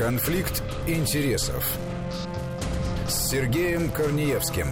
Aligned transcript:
Конфликт 0.00 0.62
интересов 0.86 1.76
с 3.06 3.28
Сергеем 3.28 3.90
Корнеевским. 3.90 4.68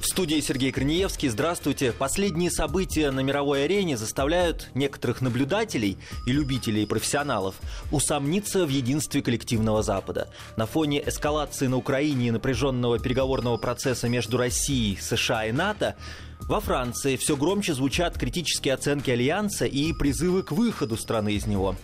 В 0.00 0.04
студии 0.04 0.40
Сергей 0.40 0.72
Корнеевский. 0.72 1.30
Здравствуйте. 1.30 1.92
Последние 1.92 2.50
события 2.50 3.10
на 3.10 3.20
мировой 3.20 3.64
арене 3.64 3.96
заставляют 3.96 4.68
некоторых 4.74 5.22
наблюдателей 5.22 5.96
и 6.26 6.32
любителей 6.32 6.82
и 6.82 6.86
профессионалов 6.86 7.54
усомниться 7.90 8.66
в 8.66 8.68
единстве 8.68 9.22
коллективного 9.22 9.82
Запада. 9.82 10.28
На 10.58 10.66
фоне 10.66 11.02
эскалации 11.06 11.66
на 11.66 11.78
Украине 11.78 12.28
и 12.28 12.30
напряженного 12.30 12.98
переговорного 12.98 13.56
процесса 13.56 14.06
между 14.10 14.36
Россией, 14.36 14.98
США 15.00 15.46
и 15.46 15.52
НАТО 15.52 15.96
во 16.48 16.60
Франции 16.60 17.16
все 17.16 17.36
громче 17.36 17.74
звучат 17.74 18.16
критические 18.16 18.74
оценки 18.74 19.10
Альянса 19.10 19.64
и 19.64 19.92
призывы 19.92 20.44
к 20.44 20.52
выходу 20.52 20.96
страны 20.96 21.34
из 21.34 21.46
него. 21.46 21.74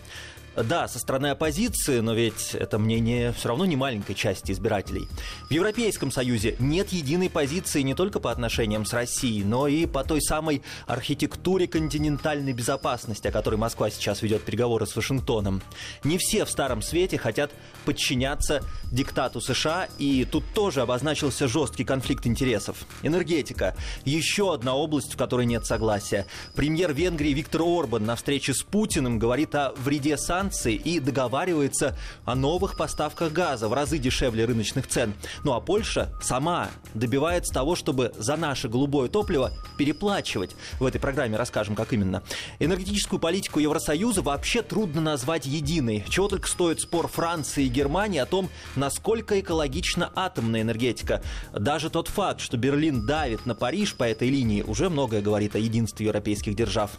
Да, 0.55 0.87
со 0.87 0.99
стороны 0.99 1.27
оппозиции, 1.27 1.99
но 1.99 2.13
ведь 2.13 2.53
это 2.53 2.77
мнение 2.77 3.33
все 3.33 3.49
равно 3.49 3.65
не 3.65 3.75
маленькой 3.75 4.13
части 4.13 4.51
избирателей. 4.51 5.07
В 5.49 5.51
Европейском 5.51 6.11
Союзе 6.11 6.55
нет 6.59 6.89
единой 6.89 7.31
позиции 7.31 7.81
не 7.81 7.95
только 7.95 8.19
по 8.19 8.31
отношениям 8.31 8.85
с 8.85 8.93
Россией, 8.93 9.43
но 9.43 9.67
и 9.67 9.87
по 9.87 10.03
той 10.03 10.21
самой 10.21 10.61
архитектуре 10.85 11.67
континентальной 11.67 12.53
безопасности, 12.53 13.27
о 13.27 13.31
которой 13.31 13.55
Москва 13.55 13.89
сейчас 13.89 14.21
ведет 14.21 14.43
переговоры 14.43 14.85
с 14.85 14.95
Вашингтоном. 14.95 15.63
Не 16.03 16.19
все 16.19 16.45
в 16.45 16.51
Старом 16.51 16.83
Свете 16.83 17.17
хотят 17.17 17.51
подчиняться 17.83 18.61
диктату 18.91 19.41
США, 19.41 19.87
и 19.97 20.23
тут 20.23 20.43
тоже 20.53 20.81
обозначился 20.81 21.47
жесткий 21.47 21.83
конфликт 21.83 22.27
интересов. 22.27 22.77
Энергетика. 23.01 23.75
Еще 24.05 24.53
одна 24.53 24.75
область, 24.75 25.13
в 25.13 25.17
которой 25.17 25.47
нет 25.47 25.65
согласия. 25.65 26.27
Премьер 26.53 26.93
Венгрии 26.93 27.33
Виктор 27.33 27.63
Орбан 27.63 28.05
на 28.05 28.15
встрече 28.15 28.53
с 28.53 28.61
Путиным 28.61 29.17
говорит 29.17 29.55
о 29.55 29.73
вреде 29.77 30.15
санкций 30.15 30.42
санкций 30.43 30.75
и 30.75 30.99
договаривается 30.99 31.95
о 32.25 32.35
новых 32.35 32.75
поставках 32.75 33.31
газа 33.31 33.69
в 33.69 33.73
разы 33.73 33.97
дешевле 33.97 34.43
рыночных 34.43 34.87
цен. 34.87 35.13
Ну 35.45 35.53
а 35.53 35.61
Польша 35.61 36.09
сама 36.21 36.69
добивается 36.93 37.53
того, 37.53 37.75
чтобы 37.75 38.11
за 38.17 38.35
наше 38.35 38.67
голубое 38.67 39.07
топливо 39.07 39.51
переплачивать. 39.77 40.55
В 40.79 40.85
этой 40.85 40.99
программе 40.99 41.37
расскажем, 41.37 41.75
как 41.75 41.93
именно. 41.93 42.23
Энергетическую 42.59 43.19
политику 43.19 43.59
Евросоюза 43.59 44.21
вообще 44.21 44.61
трудно 44.61 44.99
назвать 44.99 45.45
единой. 45.45 46.03
Чего 46.09 46.27
только 46.27 46.47
стоит 46.47 46.81
спор 46.81 47.07
Франции 47.07 47.65
и 47.65 47.69
Германии 47.69 48.19
о 48.19 48.25
том, 48.25 48.49
насколько 48.75 49.39
экологична 49.39 50.11
атомная 50.13 50.61
энергетика. 50.61 51.21
Даже 51.53 51.89
тот 51.89 52.09
факт, 52.09 52.41
что 52.41 52.57
Берлин 52.57 53.05
давит 53.05 53.45
на 53.45 53.55
Париж 53.55 53.95
по 53.95 54.03
этой 54.03 54.29
линии, 54.29 54.61
уже 54.61 54.89
многое 54.89 55.21
говорит 55.21 55.55
о 55.55 55.59
единстве 55.59 56.07
европейских 56.07 56.55
держав. 56.55 56.91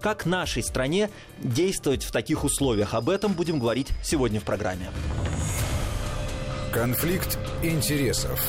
Как 0.00 0.26
нашей 0.26 0.62
стране 0.62 1.08
действовать 1.38 2.04
в 2.04 2.12
таких 2.12 2.44
условиях? 2.44 2.89
Об 2.90 3.08
этом 3.08 3.34
будем 3.34 3.58
говорить 3.58 3.92
сегодня 4.02 4.40
в 4.40 4.44
программе. 4.44 4.90
Конфликт 6.72 7.38
интересов. 7.62 8.40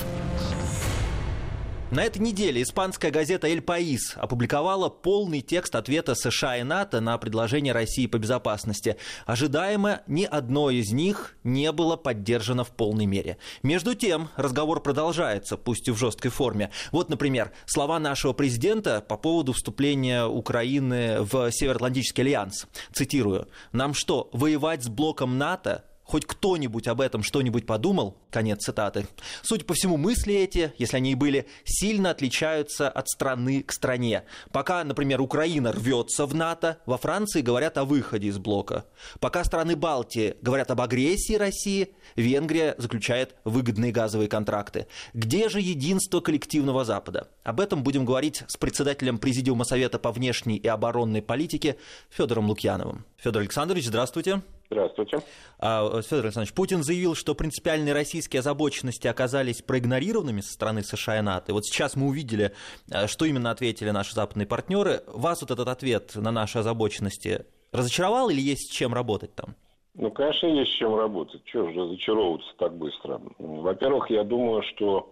На 1.92 2.06
этой 2.06 2.20
неделе 2.20 2.62
испанская 2.62 3.12
газета 3.12 3.48
«Эль 3.48 3.62
Паис» 3.62 4.14
опубликовала 4.16 4.88
полный 4.88 5.42
текст 5.42 5.76
ответа 5.76 6.16
США 6.16 6.56
и 6.56 6.64
НАТО 6.64 7.02
на 7.02 7.18
предложение 7.18 7.74
России 7.74 8.06
по 8.08 8.18
безопасности. 8.18 8.96
Ожидаемо, 9.26 10.00
ни 10.08 10.24
одно 10.24 10.70
из 10.70 10.94
них 10.94 11.36
не 11.44 11.70
было 11.74 11.98
поддержано 11.98 12.64
в 12.64 12.70
полной 12.70 13.08
мере. 13.08 13.38
Между 13.62 13.94
тем, 13.94 14.30
разговор 14.38 14.82
продолжается, 14.82 15.58
пусть 15.58 15.90
и 15.90 15.92
в 15.92 15.98
жесткой 15.98 16.32
форме. 16.32 16.72
Вот, 16.94 17.10
например, 17.10 17.52
слова 17.66 18.00
нашего 18.00 18.32
президента 18.32 19.02
по 19.02 19.18
поводу 19.18 19.52
вступления 19.52 20.26
Украины 20.26 21.18
в 21.20 21.52
Североатлантический 21.52 22.24
альянс. 22.24 22.68
Цитирую. 22.94 23.50
«Нам 23.74 23.94
что, 23.94 24.30
воевать 24.32 24.86
с 24.86 24.88
блоком 24.88 25.38
НАТО? 25.38 25.84
Хоть 26.12 26.26
кто-нибудь 26.26 26.90
об 26.90 27.00
этом 27.00 27.24
что-нибудь 27.24 27.66
подумал? 27.66 28.18
Конец 28.32 28.66
цитаты. 28.66 29.08
Судя 29.44 29.64
по 29.64 29.74
всему, 29.74 29.96
мысли 29.96 30.34
эти, 30.34 30.74
если 30.78 30.98
они 30.98 31.14
и 31.14 31.16
были, 31.16 31.48
сильно 31.64 32.10
отличаются 32.10 32.90
от 32.90 33.08
страны 33.08 33.64
к 33.64 33.72
стране. 33.72 34.26
Пока, 34.52 34.84
например, 34.84 35.22
Украина 35.22 35.72
рвется 35.72 36.26
в 36.26 36.36
НАТО, 36.36 36.80
во 36.86 36.98
Франции 36.98 37.40
говорят 37.40 37.78
о 37.78 37.86
выходе 37.86 38.28
из 38.28 38.40
блока. 38.40 38.84
Пока 39.22 39.46
страны 39.46 39.78
Балтии 39.78 40.36
говорят 40.42 40.70
об 40.70 40.82
агрессии 40.82 41.36
России, 41.36 41.94
Венгрия 42.18 42.76
заключает 42.78 43.36
выгодные 43.46 43.94
газовые 43.94 44.28
контракты. 44.28 44.88
Где 45.14 45.48
же 45.48 45.62
единство 45.62 46.20
коллективного 46.20 46.84
Запада? 46.84 47.30
Об 47.44 47.62
этом 47.62 47.84
будем 47.84 48.04
говорить 48.04 48.44
с 48.48 48.58
председателем 48.58 49.18
Президиума 49.18 49.64
Совета 49.64 49.98
по 49.98 50.12
внешней 50.12 50.58
и 50.58 50.68
оборонной 50.68 51.22
политике 51.22 51.78
Федором 52.10 52.48
Лукьяновым. 52.48 53.06
Федор 53.16 53.44
Александрович, 53.44 53.86
здравствуйте. 53.86 54.42
Здравствуйте. 54.72 55.18
А, 55.60 56.02
Федор 56.02 56.26
Александрович, 56.26 56.54
Путин 56.54 56.82
заявил, 56.82 57.14
что 57.14 57.36
принципиальные 57.36 57.94
российские 57.94 58.40
озабоченности 58.40 59.06
оказались 59.06 59.62
проигнорированными 59.62 60.40
со 60.40 60.54
стороны 60.54 60.82
США 60.82 61.20
и 61.20 61.22
НАТО. 61.22 61.52
И 61.52 61.54
вот 61.54 61.66
сейчас 61.66 61.98
мы 61.98 62.08
увидели, 62.08 62.54
а, 62.90 63.08
что 63.08 63.26
именно 63.26 63.52
ответили 63.52 63.90
наши 63.90 64.16
западные 64.16 64.48
партнеры. 64.48 65.02
Вас 65.08 65.42
вот 65.42 65.52
этот 65.52 65.68
ответ 65.68 66.16
на 66.16 66.32
наши 66.32 66.60
озабоченности 66.60 67.46
разочаровал 67.74 68.30
или 68.30 68.40
есть 68.40 68.72
с 68.72 68.74
чем 68.74 68.94
работать 68.94 69.36
там? 69.36 69.56
Ну, 69.96 70.10
конечно, 70.10 70.48
есть 70.48 70.72
с 70.72 70.76
чем 70.76 70.96
работать. 70.96 71.44
Чего 71.44 71.70
же 71.70 71.82
разочаровываться 71.82 72.54
так 72.58 72.74
быстро? 72.78 73.22
Во-первых, 73.40 74.10
я 74.10 74.24
думаю, 74.24 74.64
что 74.64 75.12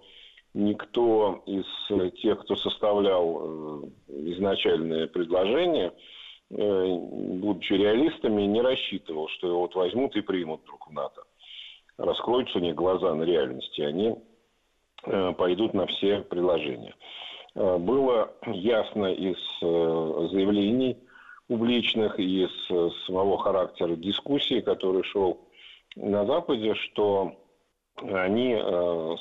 никто 0.53 1.43
из 1.45 1.65
тех, 2.21 2.39
кто 2.43 2.55
составлял 2.55 3.41
э, 3.43 3.89
изначальное 4.31 5.07
предложение, 5.07 5.91
будучи 6.49 7.73
реалистами, 7.73 8.43
не 8.43 8.61
рассчитывал, 8.61 9.27
что 9.29 9.47
его 9.47 9.59
вот 9.61 9.75
возьмут 9.75 10.15
и 10.15 10.21
примут 10.21 10.61
вдруг 10.63 10.87
в 10.87 10.93
НАТО. 10.93 11.21
Раскроются 11.97 12.57
у 12.57 12.61
них 12.61 12.75
глаза 12.75 13.13
на 13.13 13.23
реальности, 13.23 13.81
они 13.81 14.15
э, 15.03 15.33
пойдут 15.33 15.73
на 15.73 15.85
все 15.85 16.21
предложения. 16.21 16.95
Э, 17.55 17.77
было 17.77 18.33
ясно 18.47 19.07
из 19.07 19.37
заявлений 19.59 20.97
публичных 21.47 22.19
и 22.19 22.45
из 22.45 23.05
самого 23.05 23.37
характера 23.39 23.95
дискуссии, 23.95 24.61
который 24.61 25.03
шел 25.03 25.47
на 25.95 26.25
Западе, 26.25 26.75
что 26.75 27.35
они 27.97 28.55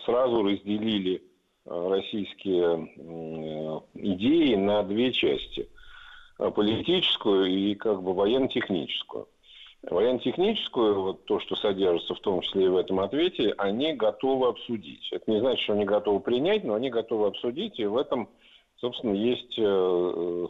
сразу 0.04 0.42
разделили 0.42 1.22
российские 1.64 2.86
идеи 3.94 4.54
на 4.54 4.82
две 4.82 5.12
части– 5.12 5.68
Э, 5.77 5.77
политическую 6.38 7.46
и 7.46 7.74
как 7.74 8.02
бы 8.02 8.14
военно-техническую. 8.14 9.28
Военно-техническую, 9.82 11.02
вот 11.02 11.24
то, 11.24 11.38
что 11.40 11.56
содержится 11.56 12.14
в 12.14 12.20
том 12.20 12.40
числе 12.40 12.66
и 12.66 12.68
в 12.68 12.76
этом 12.76 13.00
ответе, 13.00 13.54
они 13.58 13.92
готовы 13.94 14.48
обсудить. 14.48 15.08
Это 15.12 15.30
не 15.30 15.40
значит, 15.40 15.62
что 15.62 15.74
они 15.74 15.84
готовы 15.84 16.20
принять, 16.20 16.64
но 16.64 16.74
они 16.74 16.90
готовы 16.90 17.28
обсудить, 17.28 17.78
и 17.78 17.86
в 17.86 17.96
этом, 17.96 18.28
собственно, 18.80 19.14
есть 19.14 19.56
э, 19.56 20.46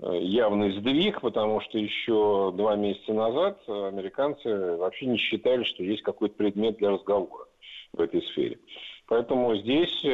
э, 0.00 0.18
явный 0.20 0.72
сдвиг, 0.72 1.22
потому 1.22 1.60
что 1.60 1.78
еще 1.78 2.52
два 2.54 2.76
месяца 2.76 3.14
назад 3.14 3.58
американцы 3.66 4.76
вообще 4.76 5.06
не 5.06 5.16
считали, 5.16 5.64
что 5.64 5.82
есть 5.82 6.02
какой-то 6.02 6.34
предмет 6.34 6.76
для 6.76 6.90
разговора 6.90 7.46
в 7.92 8.00
этой 8.00 8.22
сфере. 8.22 8.58
Поэтому 9.06 9.56
здесь 9.56 10.04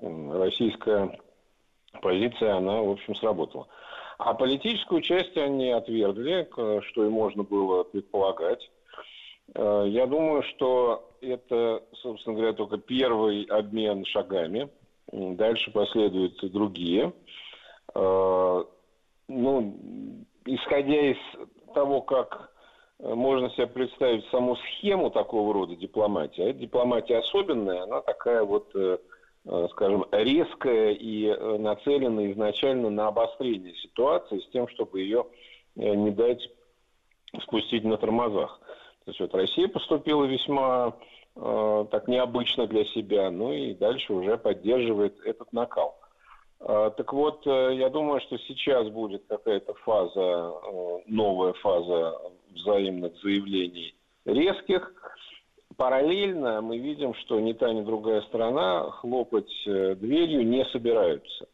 российская 0.00 1.16
позиция, 2.00 2.56
она, 2.56 2.82
в 2.82 2.90
общем, 2.90 3.14
сработала. 3.16 3.68
А 4.18 4.34
политическую 4.34 5.00
часть 5.02 5.36
они 5.36 5.70
отвергли, 5.70 6.48
что 6.88 7.04
и 7.04 7.08
можно 7.08 7.42
было 7.42 7.84
предполагать. 7.84 8.70
Э, 9.54 9.84
я 9.88 10.06
думаю, 10.06 10.42
что 10.42 11.10
это, 11.20 11.82
собственно 11.94 12.36
говоря, 12.36 12.52
только 12.52 12.78
первый 12.78 13.44
обмен 13.44 14.04
шагами. 14.04 14.68
Дальше 15.10 15.70
последуют 15.70 16.38
другие. 16.52 17.12
Э, 17.94 18.64
ну, 19.28 19.76
исходя 20.46 21.10
из 21.12 21.18
того, 21.74 22.02
как 22.02 22.50
можно 22.98 23.50
себе 23.50 23.66
представить 23.66 24.24
саму 24.30 24.56
схему 24.56 25.10
такого 25.10 25.52
рода 25.52 25.74
дипломатии, 25.74 26.42
а 26.42 26.52
дипломатия 26.52 27.18
особенная, 27.18 27.82
она 27.82 28.00
такая 28.00 28.44
вот 28.44 28.70
э, 28.74 28.98
Э, 28.98 28.98
скажем, 29.44 30.06
резкая 30.12 30.92
и 30.92 31.26
э, 31.26 31.58
нацелена 31.58 32.30
изначально 32.32 32.90
на 32.90 33.08
обострение 33.08 33.74
ситуации 33.74 34.38
с 34.38 34.48
тем, 34.50 34.68
чтобы 34.68 35.00
ее 35.00 35.26
э, 35.76 35.94
не 35.94 36.10
дать 36.10 36.48
спустить 37.42 37.84
на 37.84 37.96
тормозах. 37.96 38.60
То 39.04 39.10
есть 39.10 39.20
вот 39.20 39.34
Россия 39.34 39.66
поступила 39.66 40.24
весьма 40.24 40.94
э, 41.34 41.86
так 41.90 42.06
необычно 42.06 42.66
для 42.68 42.84
себя, 42.84 43.30
ну 43.30 43.52
и 43.52 43.74
дальше 43.74 44.12
уже 44.12 44.38
поддерживает 44.38 45.18
этот 45.24 45.52
накал. 45.52 45.98
Э, 46.60 46.92
так 46.96 47.12
вот, 47.12 47.44
э, 47.46 47.74
я 47.74 47.90
думаю, 47.90 48.20
что 48.20 48.38
сейчас 48.38 48.88
будет 48.90 49.24
какая-то 49.28 49.74
фаза, 49.74 50.20
э, 50.20 50.98
новая 51.06 51.52
фаза 51.54 52.16
взаимных 52.54 53.20
заявлений 53.22 53.94
резких, 54.24 54.94
Параллельно 55.76 56.60
мы 56.60 56.78
видим, 56.78 57.14
что 57.14 57.40
ни 57.40 57.52
та, 57.52 57.72
ни 57.72 57.82
другая 57.82 58.22
страна 58.22 58.90
хлопать 58.90 59.52
э, 59.66 59.94
дверью 59.94 60.46
не 60.46 60.64
собираются. 60.66 61.46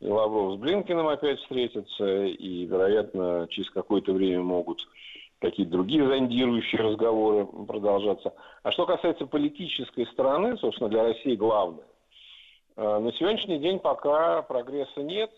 И 0.00 0.08
Лавров 0.08 0.54
с 0.54 0.56
Блинкиным 0.56 1.06
опять 1.06 1.38
встретятся, 1.40 2.24
и, 2.24 2.64
вероятно, 2.64 3.46
через 3.50 3.70
какое-то 3.70 4.12
время 4.12 4.42
могут 4.42 4.86
какие-то 5.40 5.72
другие 5.72 6.06
зондирующие 6.06 6.80
разговоры 6.80 7.46
продолжаться. 7.46 8.32
А 8.62 8.72
что 8.72 8.84
касается 8.84 9.26
политической 9.26 10.06
стороны, 10.06 10.56
собственно, 10.56 10.90
для 10.90 11.04
России 11.04 11.36
главное, 11.36 11.84
э, 12.76 12.98
на 12.98 13.12
сегодняшний 13.12 13.58
день 13.58 13.78
пока 13.78 14.42
прогресса 14.42 15.02
нет, 15.02 15.30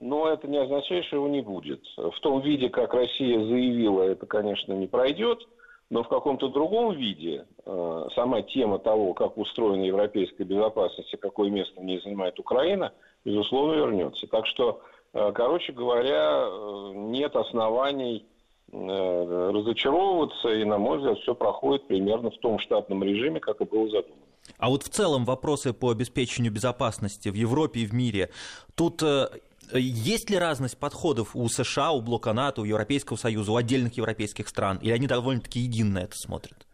но 0.00 0.28
это 0.28 0.48
не 0.48 0.58
означает, 0.58 1.04
что 1.04 1.16
его 1.16 1.28
не 1.28 1.42
будет. 1.42 1.82
В 1.96 2.18
том 2.20 2.40
виде, 2.40 2.68
как 2.68 2.94
Россия 2.94 3.38
заявила, 3.44 4.02
это, 4.02 4.26
конечно, 4.26 4.72
не 4.72 4.86
пройдет, 4.86 5.46
но 5.90 6.02
в 6.02 6.08
каком-то 6.08 6.48
другом 6.48 6.94
виде 6.94 7.46
э, 7.64 8.08
сама 8.14 8.42
тема 8.42 8.78
того, 8.78 9.14
как 9.14 9.36
устроена 9.38 9.84
европейская 9.84 10.44
безопасность 10.44 11.12
и 11.12 11.16
какое 11.16 11.50
место 11.50 11.80
в 11.80 11.84
ней 11.84 12.00
занимает 12.02 12.38
Украина, 12.38 12.92
безусловно, 13.24 13.74
вернется. 13.74 14.26
Так 14.26 14.46
что, 14.46 14.82
э, 15.14 15.32
короче 15.32 15.72
говоря, 15.72 16.48
нет 16.94 17.36
оснований 17.36 18.26
Э, 18.70 19.50
разочаровываться, 19.54 20.48
и, 20.50 20.62
на 20.62 20.76
мой 20.76 20.98
взгляд, 20.98 21.18
все 21.20 21.34
проходит 21.34 21.86
примерно 21.86 22.30
в 22.30 22.36
том 22.36 22.58
штатном 22.58 23.02
режиме, 23.02 23.40
как 23.40 23.62
и 23.62 23.64
было 23.64 23.88
задумано. 23.88 24.26
А 24.58 24.68
вот 24.68 24.82
в 24.82 24.90
целом 24.90 25.24
вопросы 25.24 25.72
по 25.72 25.90
обеспечению 25.90 26.52
безопасности 26.52 27.30
в 27.30 27.34
Европе 27.34 27.80
и 27.80 27.86
в 27.86 27.94
мире, 27.94 28.28
тут 28.74 29.02
э, 29.02 29.28
есть 29.74 30.30
ли 30.30 30.38
разность 30.38 30.78
подходов 30.78 31.34
у 31.34 31.48
США, 31.48 31.92
у 31.92 32.00
блока 32.00 32.32
НАТО, 32.32 32.62
у 32.62 32.64
Европейского 32.64 33.16
Союза, 33.16 33.52
у 33.52 33.56
отдельных 33.56 33.96
европейских 33.96 34.48
стран, 34.48 34.78
или 34.82 34.92
они 34.92 35.06
довольно-таки 35.06 35.60
едино 35.60 35.98
это 35.98 36.16
смотрят? 36.16 36.66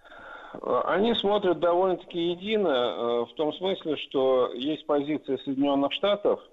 Они 0.62 1.14
смотрят 1.17 1.58
довольно-таки 1.58 2.31
едино, 2.31 2.69
э, 2.69 3.25
в 3.32 3.35
том 3.37 3.52
смысле, 3.55 3.96
что 3.96 4.52
есть 4.55 4.87
позиция 4.87 5.38
Соединенных 5.38 5.93
Штатов– 5.93 6.41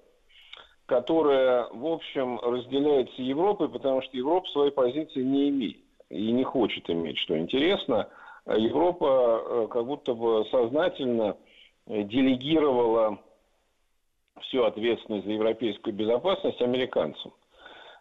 которая, 0.92 1.68
в 1.72 1.86
общем, 1.86 2.38
разделяется 2.40 3.22
Европой, 3.22 3.68
потому 3.68 4.02
что 4.02 4.16
Европа 4.16 4.46
своей 4.48 4.72
позиции 4.72 5.22
не 5.22 5.48
имеет 5.48 5.78
и 6.10 6.30
не 6.30 6.44
хочет 6.44 6.88
иметь, 6.90 7.18
что 7.18 7.38
интересно. 7.38 8.08
Европа 8.46 9.42
э, 9.42 9.66
как 9.70 9.86
будто 9.86 10.12
бы 10.12 10.44
сознательно 10.50 11.36
э, 11.86 12.02
делегировала 12.02 13.18
всю 14.40 14.64
ответственность 14.64 15.26
за 15.26 15.32
европейскую 15.32 15.94
безопасность 15.94 16.60
американцам. 16.60 17.32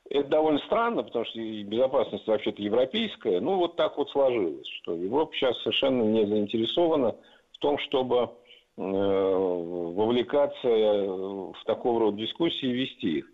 Это 0.10 0.28
довольно 0.28 0.60
странно, 0.60 1.04
потому 1.04 1.26
что 1.26 1.40
безопасность 1.40 2.28
вообще-то 2.28 2.62
европейская. 2.62 3.40
Ну, 3.40 3.58
вот 3.58 3.76
так 3.76 3.98
вот 3.98 4.10
сложилось, 4.10 4.68
что 4.82 4.94
Европа 4.94 5.34
сейчас 5.34 5.58
совершенно 5.62 6.04
не 6.04 6.26
заинтересована 6.26 7.16
в 7.54 7.58
том, 7.60 7.78
чтобы 7.80 8.30
Э, 8.78 8.84
вовлекаться 8.84 10.68
в 10.68 11.64
такого 11.66 12.00
рода 12.00 12.18
дискуссии 12.18 12.68
и 12.68 12.74
вести 12.74 13.18
их. 13.20 13.26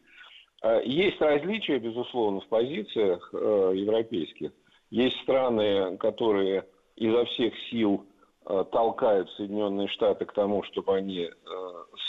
А 0.62 0.82
есть 0.82 1.22
различия, 1.22 1.78
безусловно, 1.78 2.42
в 2.42 2.48
позициях 2.48 3.30
э, 3.32 3.72
европейских. 3.76 4.52
Есть 4.90 5.22
страны, 5.22 5.96
которые 5.98 6.66
изо 6.96 7.24
всех 7.26 7.54
сил 7.70 8.06
э, 8.46 8.66
толкают 8.72 9.30
Соединенные 9.32 9.88
Штаты 9.90 10.26
к 10.26 10.34
тому, 10.34 10.64
чтобы 10.64 10.96
они 10.96 11.30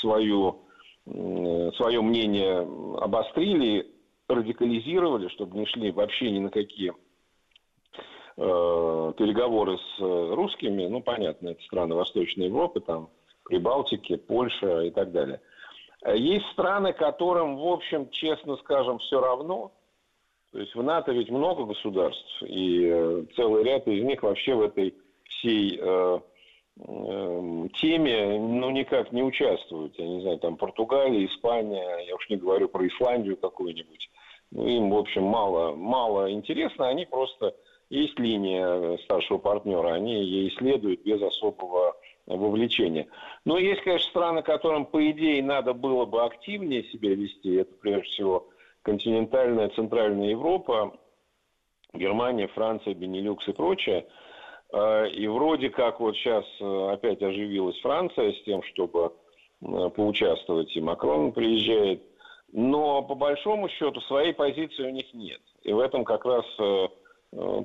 свою, 0.00 0.62
свое 1.76 2.00
мнение 2.02 2.60
обострили, 3.00 3.90
радикализировали, 4.28 5.28
чтобы 5.28 5.58
не 5.58 5.66
шли 5.66 5.90
вообще 5.90 6.30
ни 6.30 6.38
на 6.38 6.50
какие 6.50 6.92
переговоры 8.36 9.78
с 9.78 9.98
русскими. 9.98 10.86
Ну, 10.86 11.00
понятно, 11.00 11.48
это 11.48 11.62
страны 11.64 11.96
Восточной 11.96 12.46
Европы, 12.46 12.80
там 12.80 13.08
Прибалтики, 13.48 14.16
Польша 14.16 14.82
и 14.82 14.90
так 14.90 15.10
далее. 15.10 15.40
Э, 16.02 16.16
есть 16.16 16.46
страны, 16.52 16.92
которым, 16.92 17.56
в 17.56 17.66
общем, 17.66 18.08
честно 18.10 18.56
скажем, 18.58 18.98
все 18.98 19.20
равно. 19.20 19.72
То 20.52 20.60
есть 20.60 20.74
в 20.74 20.82
НАТО 20.82 21.12
ведь 21.12 21.30
много 21.30 21.64
государств, 21.64 22.42
и 22.42 22.86
э, 22.86 23.24
целый 23.36 23.64
ряд 23.64 23.86
из 23.86 24.02
них 24.04 24.22
вообще 24.22 24.54
в 24.54 24.62
этой 24.62 24.94
всей 25.24 25.78
э, 25.78 25.80
э, 25.82 26.20
теме 26.78 28.38
ну, 28.38 28.70
никак 28.70 29.12
не 29.12 29.22
участвуют. 29.22 29.98
Я 29.98 30.06
не 30.06 30.20
знаю, 30.20 30.38
там 30.38 30.56
Португалия, 30.56 31.26
Испания, 31.26 31.98
я 32.06 32.14
уж 32.14 32.28
не 32.28 32.36
говорю 32.36 32.68
про 32.68 32.86
Исландию 32.86 33.36
какую-нибудь. 33.36 34.10
Ну, 34.50 34.66
им, 34.66 34.90
в 34.90 34.96
общем, 34.96 35.24
мало, 35.24 35.74
мало 35.74 36.30
интересно, 36.32 36.88
они 36.88 37.06
просто... 37.06 37.54
Есть 37.90 38.18
линия 38.18 38.98
старшего 38.98 39.38
партнера, 39.38 39.94
они 39.94 40.22
ей 40.22 40.50
следуют 40.58 41.02
без 41.04 41.22
особого 41.22 41.96
вовлечения. 42.26 43.06
Но 43.46 43.56
есть, 43.56 43.80
конечно, 43.80 44.10
страны, 44.10 44.42
которым, 44.42 44.84
по 44.84 45.10
идее, 45.10 45.42
надо 45.42 45.72
было 45.72 46.04
бы 46.04 46.22
активнее 46.22 46.84
себя 46.84 47.14
вести. 47.14 47.54
Это, 47.54 47.72
прежде 47.80 48.02
всего, 48.02 48.48
континентальная 48.82 49.70
Центральная 49.70 50.30
Европа, 50.30 50.98
Германия, 51.94 52.48
Франция, 52.48 52.92
Бенилюкс 52.92 53.48
и 53.48 53.52
прочее. 53.52 54.06
А, 54.72 55.04
и 55.04 55.26
вроде 55.26 55.70
как 55.70 56.00
вот 56.00 56.16
сейчас 56.16 56.44
э, 56.60 56.90
опять 56.92 57.22
оживилась 57.22 57.78
Франция 57.80 58.32
с 58.32 58.42
тем, 58.44 58.62
чтобы 58.62 59.12
э, 59.62 59.90
поучаствовать, 59.94 60.76
и 60.76 60.80
Макрон 60.80 61.32
приезжает. 61.32 62.02
Но 62.52 63.02
по 63.02 63.14
большому 63.14 63.68
счету 63.68 64.00
своей 64.02 64.32
позиции 64.32 64.86
у 64.86 64.90
них 64.90 65.12
нет. 65.14 65.40
И 65.62 65.72
в 65.72 65.78
этом 65.78 66.04
как 66.04 66.24
раз, 66.24 66.44
э, 66.58 66.88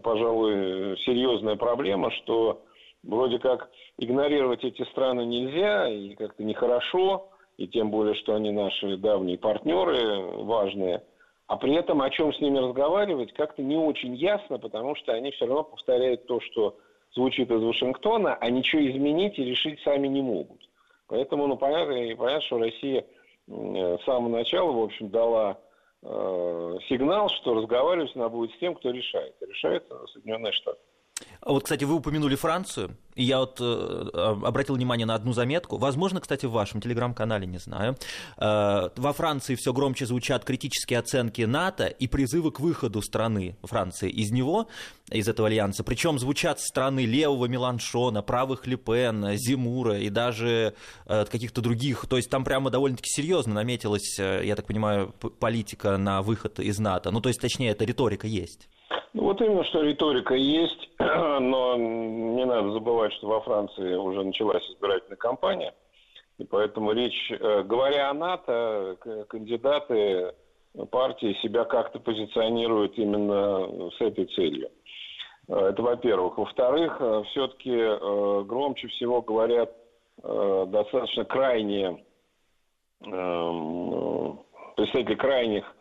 пожалуй, 0.02 0.98
серьезная 1.00 1.56
проблема, 1.56 2.12
что 2.12 2.64
вроде 3.04 3.40
как 3.40 3.70
игнорировать 3.98 4.64
эти 4.64 4.84
страны 4.84 5.26
нельзя, 5.26 5.90
и 5.90 6.16
как-то 6.16 6.44
нехорошо, 6.44 7.30
и 7.58 7.68
тем 7.68 7.92
более, 7.92 8.16
что 8.16 8.36
они 8.36 8.52
наши 8.52 8.98
давние 8.98 9.38
партнеры 9.38 10.22
важные, 10.44 11.04
а 11.48 11.58
при 11.58 11.76
этом 11.76 12.02
о 12.02 12.10
чем 12.10 12.34
с 12.34 12.40
ними 12.40 12.58
разговаривать 12.58 13.34
как-то 13.34 13.62
не 13.62 13.76
очень 13.76 14.16
ясно, 14.16 14.58
потому 14.58 14.96
что 14.96 15.14
они 15.14 15.32
все 15.32 15.46
равно 15.46 15.64
повторяют 15.64 16.26
то, 16.26 16.40
что 16.40 16.78
звучит 17.16 17.52
из 17.52 17.62
Вашингтона, 17.62 18.36
а 18.36 18.50
ничего 18.50 18.82
изменить 18.90 19.38
и 19.38 19.46
решить 19.46 19.80
сами 19.82 20.08
не 20.08 20.22
могут. 20.22 20.62
Поэтому, 21.08 21.48
ну, 21.48 21.58
понятно, 21.58 21.94
и 21.94 22.16
понятно 22.16 22.42
что 22.42 22.58
Россия 22.58 23.06
с 23.48 24.04
самого 24.06 24.30
начала, 24.30 24.72
в 24.72 24.82
общем, 24.82 25.10
дала 25.10 25.60
э, 26.02 26.78
сигнал, 26.88 27.30
что 27.30 27.56
разговаривать 27.56 28.16
она 28.16 28.30
будет 28.30 28.52
с 28.52 28.60
тем, 28.60 28.76
кто 28.76 28.90
решает. 28.90 29.36
решает 29.42 29.86
Соединенные 30.14 30.54
Штаты. 30.54 30.80
Вот, 31.46 31.64
кстати, 31.64 31.84
вы 31.84 31.96
упомянули 31.96 32.36
Францию, 32.36 32.96
и 33.16 33.24
я 33.24 33.40
вот 33.40 33.58
э, 33.60 34.10
обратил 34.44 34.76
внимание 34.76 35.06
на 35.06 35.14
одну 35.14 35.34
заметку. 35.34 35.78
Возможно, 35.78 36.22
кстати, 36.22 36.46
в 36.46 36.52
вашем 36.52 36.80
телеграм-канале, 36.80 37.46
не 37.46 37.58
знаю. 37.58 37.98
Э, 38.38 38.90
во 38.96 39.14
Франции 39.14 39.56
все 39.56 39.74
громче 39.74 40.06
звучат 40.06 40.46
критические 40.46 41.00
оценки 41.00 41.42
НАТО 41.42 41.88
и 41.88 42.08
призывы 42.08 42.52
к 42.52 42.62
выходу 42.62 43.02
страны 43.02 43.58
Франции 43.64 44.10
из 44.10 44.32
него, 44.32 44.68
из 45.10 45.28
этого 45.28 45.50
альянса. 45.50 45.84
Причем 45.84 46.18
звучат 46.18 46.62
страны 46.62 47.06
левого 47.06 47.48
Меланшона, 47.48 48.22
правых 48.22 48.66
Лепен, 48.66 49.36
Зимура 49.36 50.00
и 50.00 50.10
даже 50.10 50.74
э, 51.06 51.26
каких-то 51.26 51.62
других. 51.62 52.06
То 52.08 52.16
есть 52.16 52.30
там 52.30 52.46
прямо 52.46 52.70
довольно-таки 52.70 53.10
серьезно 53.10 53.54
наметилась, 53.54 54.18
э, 54.18 54.44
я 54.46 54.56
так 54.56 54.66
понимаю, 54.66 55.14
политика 55.40 55.98
на 55.98 56.22
выход 56.22 56.62
из 56.62 56.80
НАТО. 56.80 57.12
Ну, 57.12 57.20
то 57.20 57.28
есть, 57.28 57.42
точнее, 57.42 57.72
эта 57.72 57.84
риторика 57.84 58.28
есть. 58.28 58.70
Вот 59.14 59.42
именно, 59.42 59.64
что 59.64 59.82
риторика 59.82 60.34
есть, 60.34 60.90
но 61.00 61.76
не 61.78 62.46
надо 62.46 62.72
забывать, 62.72 63.14
что 63.14 63.28
во 63.28 63.42
Франции 63.42 63.94
уже 63.94 64.24
началась 64.24 64.68
избирательная 64.70 65.18
кампания, 65.18 65.74
и 66.40 66.44
поэтому 66.44 66.92
речь, 66.94 67.32
э, 67.32 67.64
говоря 67.64 68.10
о 68.10 68.14
НАТО, 68.14 68.98
кандидаты 69.30 70.34
партии 70.90 71.38
себя 71.44 71.64
как-то 71.66 72.00
позиционируют 72.00 72.98
именно 72.98 73.92
с 73.92 74.02
этой 74.02 74.26
целью. 74.26 74.70
Э, 75.48 75.68
это 75.70 75.84
во-первых. 75.84 76.40
Во-вторых, 76.40 76.98
э, 77.00 77.24
все-таки 77.30 78.46
громче 78.46 78.88
всего 78.88 79.22
говорят 79.22 79.76
достаточно 80.22 81.26
крайние 81.26 82.06
эм, 83.02 84.40
представители 84.78 85.16
крайних 85.16 85.76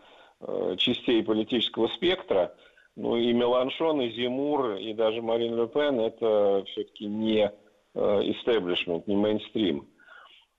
частей 0.78 1.23
политического 1.23 1.88
спектра– 1.88 2.54
ну 2.96 3.16
и 3.16 3.32
Меланшон, 3.32 4.00
и 4.02 4.11
Зимур, 4.12 4.75
и 4.75 4.92
даже 4.92 5.22
Марин 5.22 5.56
Ле 5.56 5.66
Пен– 5.68 6.00
это 6.00 6.64
все-таки 6.68 7.06
не 7.06 7.52
истеблишмент, 7.94 9.06
не 9.06 9.16
мейнстрим. 9.16 9.87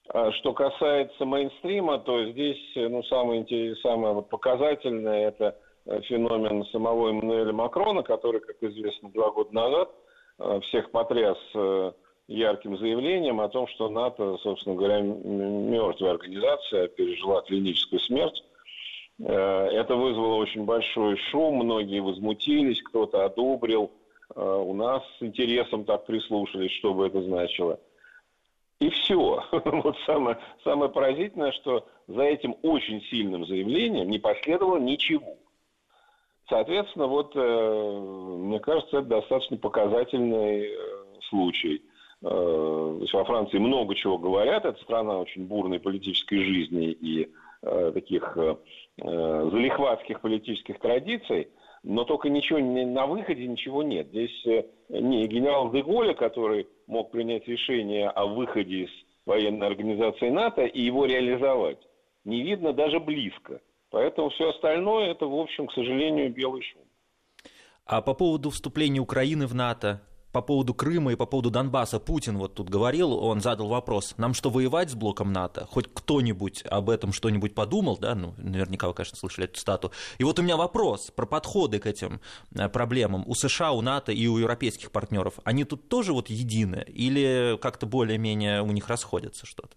А 0.09 0.31
что 0.33 0.53
касается 0.53 1.25
мейнстрима, 1.25 1.99
то 1.99 2.25
здесь 2.31 2.59
ну, 2.75 3.03
самое, 3.03 3.75
самое 3.77 4.21
показательное– 4.21 5.27
это 5.29 5.57
э, 5.85 6.01
феномен 6.01 6.65
самого 6.65 7.09
Эммануэля 7.09 7.53
Макрона, 7.53 8.03
который, 8.03 8.41
как 8.41 8.61
известно, 8.61 9.09
два 9.11 9.31
года 9.31 9.53
назад 9.55 9.89
э, 10.39 10.59
всех 10.63 10.91
потряс 10.91 11.37
э, 11.55 11.91
ярким 12.27 12.77
заявлением 12.77 13.39
о 13.39 13.47
том, 13.47 13.67
что 13.67 13.89
НАТО, 13.89 14.37
собственно 14.43 14.75
говоря, 14.75 14.99
мертвая 14.99 16.11
организация, 16.11 16.89
пережила 16.89 17.41
клиническую 17.41 18.01
смерть. 18.01 18.43
Э, 19.20 19.67
это 19.72 19.96
вызвало 19.96 20.36
очень 20.36 20.65
большой 20.65 21.17
шум, 21.29 21.55
многие 21.63 22.01
возмутились, 22.01 22.82
кто-то 22.82 23.25
одобрил. 23.25 23.91
Э, 24.36 24.41
у 24.41 24.74
нас 24.74 25.03
с 25.20 25.24
интересом 25.24 25.86
так 25.86 26.05
прислушались, 26.05 26.72
что 26.72 26.93
бы 26.93 27.08
это 27.08 27.22
значило. 27.22 27.79
И 28.79 28.89
все. 28.89 29.43
Вот 29.51 29.98
самое, 30.05 30.39
самое 30.63 30.91
поразительное, 30.91 31.51
что 31.51 31.88
за 32.08 32.24
этим 32.24 32.55
очень 32.63 33.01
сильным 33.03 33.46
заявлением 33.46 34.10
не 34.10 34.20
последовало 34.20 34.77
ничего. 34.77 35.38
Соответственно, 36.50 37.08
вот, 37.08 37.34
мне 37.36 38.60
кажется, 38.60 38.98
это 38.98 39.08
достаточно 39.08 39.55
показательный 39.55 40.70
случай. 41.29 41.82
То 42.20 42.98
есть 43.00 43.13
во 43.13 43.24
Франции 43.24 43.60
много 43.60 43.96
чего 43.96 44.17
говорят, 44.17 44.65
это 44.65 44.79
страна 44.82 45.20
очень 45.20 45.46
бурной 45.46 45.79
политической 45.79 46.43
жизни 46.43 46.91
и 46.91 47.32
таких 47.63 48.38
залихватских 48.98 50.22
политических 50.22 50.79
традиций– 50.79 51.48
но 51.84 52.05
только 52.05 52.29
ничего 52.29 52.60
на 52.60 53.05
выходе 53.05 53.46
ничего 53.46 53.84
нет. 53.84 54.08
Здесь 54.08 54.46
э, 54.48 54.63
не 54.89 55.27
генерал 55.27 55.72
Деголя, 55.72 56.13
который 56.13 56.67
мог 56.88 57.12
принять 57.12 57.48
решение 57.48 58.10
о 58.10 58.25
выходе 58.25 58.86
из 58.86 58.89
военной 59.25 59.67
организации 59.67 60.29
НАТО 60.29 60.63
и 60.63 60.82
его 60.82 61.05
реализовать, 61.05 61.79
не 62.24 62.41
видно 62.41 62.74
даже 62.74 63.00
близко. 63.00 63.62
Поэтому 63.89 64.29
все 64.29 64.50
остальное 64.50 65.12
это, 65.12 65.25
в 65.25 65.36
общем, 65.36 65.67
к 65.67 65.74
сожалению, 65.74 66.34
белый 66.34 66.63
шум. 66.63 66.84
А 67.86 68.01
по 68.01 68.13
поводу 68.13 68.50
вступления 68.50 69.01
Украины 69.01 69.46
в 69.46 69.53
НАТО, 69.53 70.01
по 70.33 70.41
поводу 70.41 70.73
Крыма 70.73 71.13
и 71.13 71.15
по 71.15 71.25
поводу 71.25 71.51
Донбасса 71.51 71.99
Путин 71.99 72.37
вот 72.37 72.55
тут 72.55 72.67
говорил, 72.67 73.13
он 73.13 73.39
задал 73.39 73.67
вопрос, 73.67 74.15
нам 74.17 74.33
что, 74.33 74.49
воевать 74.49 74.89
с 74.89 74.95
блоком 74.95 75.31
НАТО? 75.31 75.67
Хоть 75.69 75.87
кто-нибудь 75.93 76.63
об 76.69 76.89
этом 76.89 77.13
что-нибудь 77.13 77.53
подумал, 77.53 77.97
да? 77.97 78.15
Ну, 78.15 78.33
наверняка 78.37 78.87
вы, 78.87 78.95
конечно, 78.95 79.15
слышали 79.15 79.45
эту 79.45 79.59
стату. 79.59 79.91
И 80.17 80.23
вот 80.23 80.39
у 80.39 80.41
меня 80.41 80.57
вопрос 80.57 81.11
про 81.11 81.27
подходы 81.27 81.79
к 81.79 81.85
этим 81.85 82.19
э, 82.57 82.67
проблемам 82.67 83.23
у 83.27 83.35
США, 83.35 83.71
у 83.71 83.81
НАТО 83.81 84.11
и 84.11 84.27
у 84.27 84.37
европейских 84.37 84.91
партнеров. 84.91 85.35
Они 85.43 85.63
тут 85.63 85.87
тоже 85.87 86.13
вот 86.13 86.29
едины 86.29 86.83
или 86.87 87.57
как-то 87.61 87.85
более-менее 87.85 88.63
у 88.63 88.71
них 88.71 88.89
расходятся 88.89 89.45
что-то? 89.45 89.75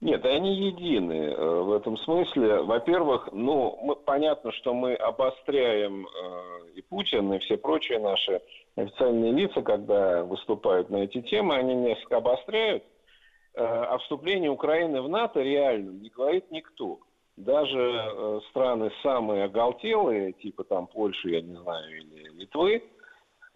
Нет, 0.00 0.24
они 0.24 0.56
едины 0.56 1.12
э, 1.12 1.60
в 1.60 1.72
этом 1.72 1.98
смысле. 1.98 2.62
Во-первых, 2.62 3.28
ну, 3.32 3.78
мы, 3.82 3.96
понятно, 3.96 4.50
что 4.52 4.72
мы 4.72 4.94
обостряем 4.94 6.06
э, 6.06 6.70
и 6.74 6.80
Путин, 6.80 7.32
и 7.34 7.38
все 7.40 7.58
прочие 7.58 7.98
наши 7.98 8.40
официальные 8.82 9.32
лица, 9.32 9.62
когда 9.62 10.24
выступают 10.24 10.90
на 10.90 10.98
эти 10.98 11.20
темы, 11.22 11.54
они 11.54 11.74
несколько 11.74 12.18
обостряют. 12.18 12.84
Э, 13.54 13.64
о 13.64 13.98
вступлении 13.98 14.48
Украины 14.48 15.02
в 15.02 15.08
НАТО 15.08 15.42
реально 15.42 15.90
не 15.90 16.08
говорит 16.08 16.50
никто. 16.50 17.00
Даже 17.36 17.78
э, 17.80 18.40
страны 18.50 18.90
самые 19.02 19.44
оголтелые, 19.44 20.32
типа 20.32 20.64
там 20.64 20.86
Польши, 20.86 21.30
я 21.30 21.40
не 21.40 21.56
знаю, 21.56 21.98
или 21.98 22.30
Литвы, 22.38 22.84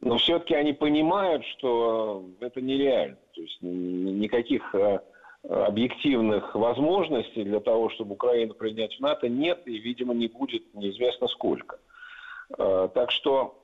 но 0.01 0.17
все-таки 0.19 0.55
они 0.55 0.73
понимают, 0.73 1.45
что 1.45 2.25
это 2.41 2.61
нереально. 2.61 3.19
То 3.35 3.41
есть 3.41 3.59
никаких 3.63 4.75
э, 4.75 5.01
объективных 5.49 6.55
возможностей 6.55 7.45
для 7.45 7.61
того, 7.61 7.91
чтобы 7.91 8.15
Украину 8.15 8.55
принять 8.55 8.97
в 8.97 9.01
НАТО, 9.01 9.29
нет 9.29 9.63
и, 9.67 9.79
видимо, 9.79 10.15
не 10.15 10.27
будет 10.27 10.75
неизвестно 10.75 11.29
сколько. 11.29 11.79
Так 12.57 13.11
что 13.11 13.64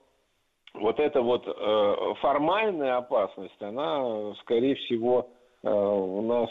вот 0.75 1.01
эта 1.01 1.21
вот 1.21 1.47
э, 1.47 2.15
формальная 2.21 2.97
опасность, 2.97 3.61
она, 3.61 4.35
скорее 4.41 4.75
всего, 4.77 5.31
э, 5.63 5.71
у 5.71 6.23
нас 6.23 6.51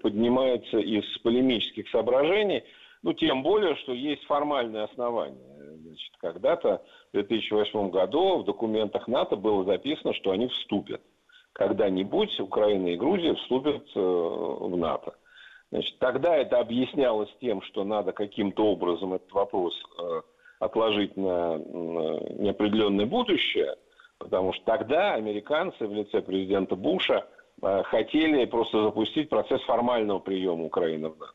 поднимается 0.00 0.78
из 0.78 1.04
полемических 1.18 1.88
соображений, 1.90 2.62
ну, 3.02 3.12
тем 3.12 3.42
более, 3.42 3.76
что 3.76 3.92
есть 3.92 4.24
формальные 4.24 4.84
основания. 4.84 5.38
Значит, 5.82 6.12
когда-то 6.18 6.82
в 7.10 7.12
2008 7.12 7.90
году 7.90 8.38
в 8.38 8.44
документах 8.44 9.06
НАТО 9.08 9.36
было 9.36 9.64
записано, 9.64 10.14
что 10.14 10.32
они 10.32 10.48
вступят 10.48 11.00
когда-нибудь 11.58 12.38
Украина 12.40 12.88
и 12.88 12.96
Грузия 12.96 13.34
вступят 13.34 13.84
э, 13.94 14.00
в 14.00 14.76
НАТО. 14.76 15.14
Значит, 15.70 15.98
тогда 15.98 16.36
это 16.36 16.60
объяснялось 16.60 17.28
тем, 17.40 17.60
что 17.62 17.84
надо 17.84 18.12
каким-то 18.12 18.64
образом 18.64 19.14
этот 19.14 19.30
вопрос 19.32 19.74
э, 19.98 20.22
отложить 20.60 21.16
на, 21.16 21.56
неопределенное 21.58 23.06
будущее, 23.06 23.76
потому 24.18 24.52
что 24.52 24.64
тогда 24.64 25.14
американцы 25.14 25.86
в 25.86 25.92
лице 25.92 26.20
президента 26.22 26.76
Буша 26.76 27.26
э, 27.62 27.82
хотели 27.84 28.44
просто 28.46 28.82
запустить 28.82 29.28
процесс 29.28 29.60
формального 29.62 30.18
приема 30.18 30.64
Украины 30.64 31.10
в 31.10 31.18
НАТО. 31.18 31.32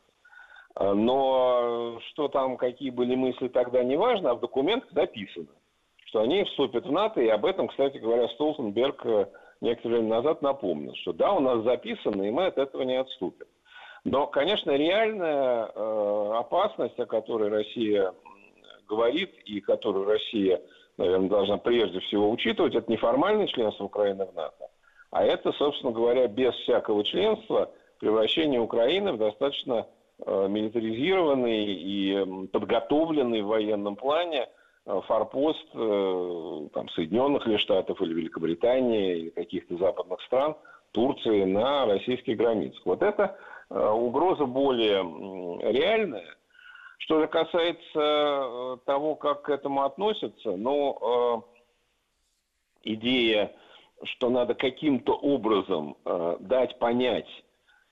Но 0.76 2.00
что 2.08 2.26
там, 2.26 2.56
какие 2.56 2.90
были 2.90 3.14
мысли 3.14 3.46
тогда, 3.46 3.84
не 3.84 3.96
важно, 3.96 4.30
а 4.30 4.34
в 4.34 4.40
документах 4.40 4.90
записано, 4.90 5.46
что 6.06 6.22
они 6.22 6.42
вступят 6.42 6.84
в 6.84 6.90
НАТО, 6.90 7.20
и 7.20 7.28
об 7.28 7.44
этом, 7.46 7.68
кстати 7.68 7.98
говоря, 7.98 8.26
Столтенберг 8.30 9.06
некоторое 9.60 9.98
время 9.98 10.16
назад 10.16 10.42
напомнил, 10.42 10.94
что 10.96 11.12
да, 11.12 11.32
у 11.32 11.40
нас 11.40 11.62
записано, 11.62 12.22
и 12.22 12.30
мы 12.30 12.46
от 12.46 12.58
этого 12.58 12.82
не 12.82 12.96
отступим. 12.96 13.46
Но, 14.04 14.26
конечно, 14.26 14.70
реальная 14.72 15.66
э, 15.66 16.32
опасность, 16.38 16.98
о 17.00 17.06
которой 17.06 17.48
Россия 17.48 18.12
говорит 18.86 19.34
и 19.44 19.60
которую 19.60 20.06
Россия, 20.06 20.60
наверное, 20.96 21.28
должна 21.28 21.58
прежде 21.58 22.00
всего 22.00 22.30
учитывать, 22.30 22.74
это 22.74 22.90
не 22.90 22.96
формальное 22.96 23.46
членство 23.46 23.84
Украины 23.84 24.26
в 24.26 24.34
НАТО, 24.34 24.68
а 25.10 25.24
это, 25.24 25.52
собственно 25.52 25.92
говоря, 25.92 26.26
без 26.26 26.54
всякого 26.54 27.04
членства 27.04 27.70
превращение 27.98 28.60
Украины 28.60 29.12
в 29.12 29.18
достаточно 29.18 29.86
э, 30.18 30.46
милитаризированный 30.48 31.64
и 31.66 32.46
подготовленный 32.52 33.42
в 33.42 33.46
военном 33.46 33.96
плане 33.96 34.48
Э, 34.86 35.00
форпост 35.06 35.66
э, 35.72 36.68
там, 36.74 36.88
Соединенных 36.90 37.46
ли 37.46 37.56
Штатов 37.56 38.02
или 38.02 38.12
Великобритании 38.12 39.16
или 39.16 39.30
каких-то 39.30 39.78
западных 39.78 40.20
стран, 40.22 40.56
Турции 40.92 41.44
на 41.44 41.86
российских 41.86 42.36
границах. 42.36 42.84
Вот 42.84 43.02
это 43.02 43.36
угроза 43.70 44.44
более 44.44 45.02
реальная. 45.72 46.36
Что 47.04 47.20
же 47.20 47.26
касается 47.26 48.80
того, 48.86 49.14
как 49.14 49.42
к 49.42 49.50
этому 49.50 49.82
относятся, 49.82 50.56
ну, 50.56 51.44
идея, 52.82 53.54
что 54.04 54.30
надо 54.30 54.54
каким-то 54.54 55.12
образом 55.12 55.98
дать 56.40 56.78
понять 56.78 57.28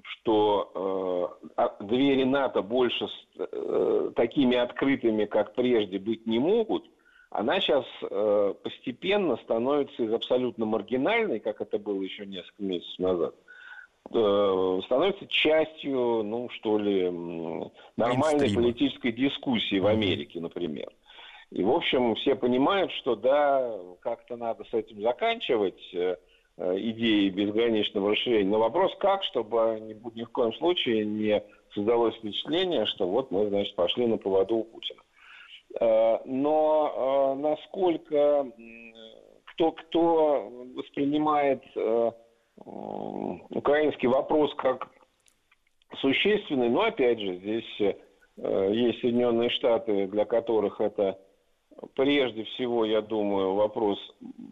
что 0.05 1.39
э, 1.47 1.51
а, 1.57 1.77
двери 1.85 2.25
НАТО 2.25 2.63
больше 2.63 3.07
э, 3.37 4.11
такими 4.17 4.57
открытыми, 4.57 5.27
как 5.27 5.55
прежде, 5.55 5.99
быть 6.01 6.27
не 6.27 6.41
могут, 6.41 6.85
она 7.31 7.61
сейчас 7.61 7.85
э, 8.03 8.55
постепенно 8.63 9.37
становится 9.37 10.03
из 10.03 10.13
абсолютно 10.13 10.67
маргинальной, 10.67 11.41
как 11.41 11.61
это 11.61 11.79
было 11.79 12.03
еще 12.03 12.27
несколько 12.27 12.63
месяцев 12.63 12.99
назад, 12.99 13.35
э, 13.35 13.52
становится 14.09 15.27
частью, 15.29 16.23
ну, 16.23 16.49
что 16.51 16.79
ли, 16.79 17.11
нормальной 17.97 18.55
политической 18.55 19.13
дискуссии 19.13 19.79
в 19.79 19.87
Америке, 19.87 20.41
например. 20.41 20.89
И, 21.51 21.63
в 21.63 21.71
общем, 21.71 22.15
все 22.17 22.35
понимают, 22.35 22.91
что 22.93 23.15
да, 23.15 23.75
как-то 24.01 24.37
надо 24.37 24.65
с 24.65 24.75
этим 24.75 25.03
заканчивать, 25.03 25.83
э, 25.95 26.17
Э, 26.59 26.77
идеи 26.77 27.31
безграничного 27.31 28.11
расширения. 28.11 28.51
Но 28.51 28.59
вопрос 28.59 28.93
как, 29.01 29.25
чтобы 29.25 29.79
ни, 29.81 29.97
ни 30.15 30.25
в 30.25 30.31
коем 30.31 30.53
случае 30.55 31.07
не 31.07 31.43
создалось 31.75 32.15
впечатление, 32.17 32.85
что 32.87 33.09
вот 33.09 33.31
мы, 33.31 33.49
значит, 33.49 33.75
пошли 33.75 34.07
на 34.07 34.19
поводу 34.19 34.57
у 34.57 34.65
Путина. 34.65 35.01
Э, 35.81 36.19
но 36.27 37.35
э, 37.35 37.41
насколько 37.41 38.47
кто, 39.47 39.73
кто 39.73 40.53
воспринимает 40.77 41.63
украинский 42.65 44.09
вопрос 44.09 44.55
как 44.57 44.89
существенный, 46.01 46.69
но 46.69 46.83
опять 46.83 47.21
же, 47.21 47.37
здесь 47.37 47.97
есть 48.37 49.01
Соединенные 49.01 49.51
Штаты, 49.51 50.07
для 50.07 50.25
которых 50.25 50.81
это 50.81 51.19
прежде 51.95 52.45
всего, 52.45 52.85
я 52.85 53.01
думаю, 53.01 53.55
вопрос 53.55 53.99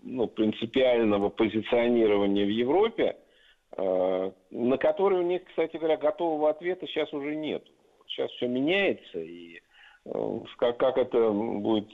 ну, 0.03 0.27
принципиального 0.27 1.29
позиционирования 1.29 2.45
в 2.45 2.51
Европе, 2.51 3.17
э, 3.77 4.31
на 4.51 4.79
который 4.79 5.19
у 5.19 5.23
них, 5.23 5.45
кстати 5.45 5.77
говоря, 5.77 5.97
готового 5.97 6.51
ответа 6.51 6.87
сейчас 6.87 7.13
уже 7.13 7.35
нет. 7.37 7.65
Сейчас 8.07 8.31
все 8.33 8.49
меняется, 8.49 9.21
и 9.21 9.61
э, 10.05 10.41
как, 10.59 10.79
как 10.79 10.99
это 10.99 11.31
будет 11.31 11.89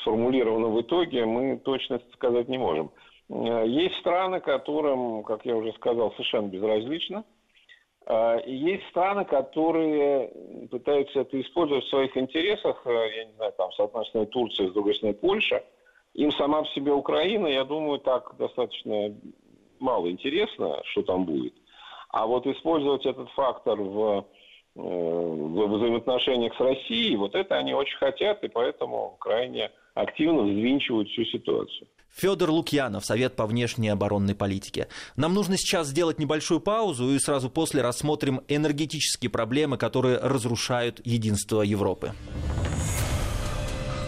сформулировано 0.00 0.68
в 0.68 0.80
итоге, 0.80 1.24
мы 1.24 1.58
точно 1.58 2.00
сказать 2.14 2.48
не 2.48 2.58
можем. 2.58 2.90
Э, 3.32 3.66
есть 3.66 3.96
страны, 3.96 4.40
которым, 4.40 5.24
как 5.24 5.44
я 5.44 5.56
уже 5.56 5.72
сказал, 5.72 6.12
совершенно 6.12 6.48
безразлично– 6.48 7.24
а, 8.06 8.36
и 8.38 8.54
есть 8.54 8.88
страны, 8.88 9.24
которые 9.24 10.32
пытаются 10.70 11.20
это 11.20 11.40
использовать 11.40 11.84
в 11.84 11.90
своих 11.90 12.16
интересах, 12.16 12.82
э, 12.84 13.08
я 13.16 13.24
не 13.26 13.32
знаю, 13.34 13.52
там, 13.56 13.70
с 13.72 13.80
одной 13.80 14.04
стороны 14.06 14.30
Турция, 14.30 14.68
с 14.68 14.72
другой 14.72 14.94
стороны 14.94 15.16
Польша. 15.16 15.64
Им 16.14 16.32
сама 16.32 16.62
в 16.62 16.68
себе 16.70 16.92
Украина, 16.92 17.46
я 17.46 17.64
думаю, 17.64 18.00
так 18.00 18.34
достаточно 18.38 19.14
мало 19.78 20.10
интересно, 20.10 20.82
что 20.84 21.02
там 21.02 21.24
будет. 21.24 21.54
А 22.08 22.26
вот 22.26 22.46
использовать 22.46 23.06
этот 23.06 23.30
фактор 23.30 23.80
в, 23.80 24.26
э, 24.74 24.80
в 24.80 25.76
взаимоотношениях 25.76 26.54
с 26.56 26.60
Россией, 26.60 27.16
вот 27.16 27.34
это 27.36 27.56
они 27.56 27.72
очень 27.72 27.98
хотят, 27.98 28.42
и 28.42 28.48
поэтому 28.48 29.16
крайне 29.20 29.70
активно 29.94 30.42
взвинчивают 30.42 31.08
всю 31.08 31.24
ситуацию. 31.24 31.88
Федор 32.14 32.50
Лукьянов, 32.50 33.04
Совет 33.04 33.36
по 33.36 33.46
внешней 33.46 33.88
оборонной 33.88 34.34
политике. 34.34 34.88
Нам 35.16 35.32
нужно 35.32 35.56
сейчас 35.56 35.88
сделать 35.88 36.18
небольшую 36.18 36.60
паузу 36.60 37.10
и 37.10 37.18
сразу 37.18 37.48
после 37.48 37.80
рассмотрим 37.80 38.42
энергетические 38.48 39.30
проблемы, 39.30 39.78
которые 39.78 40.18
разрушают 40.18 41.00
единство 41.04 41.62
Европы. 41.62 42.12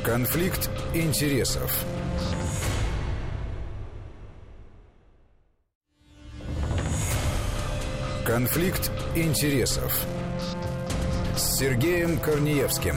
Конфликт 0.04 0.70
интересов. 0.94 1.72
Конфликт 8.26 8.90
интересов. 9.16 10.06
С 11.36 11.58
Сергеем 11.58 12.18
Корнеевским. 12.18 12.96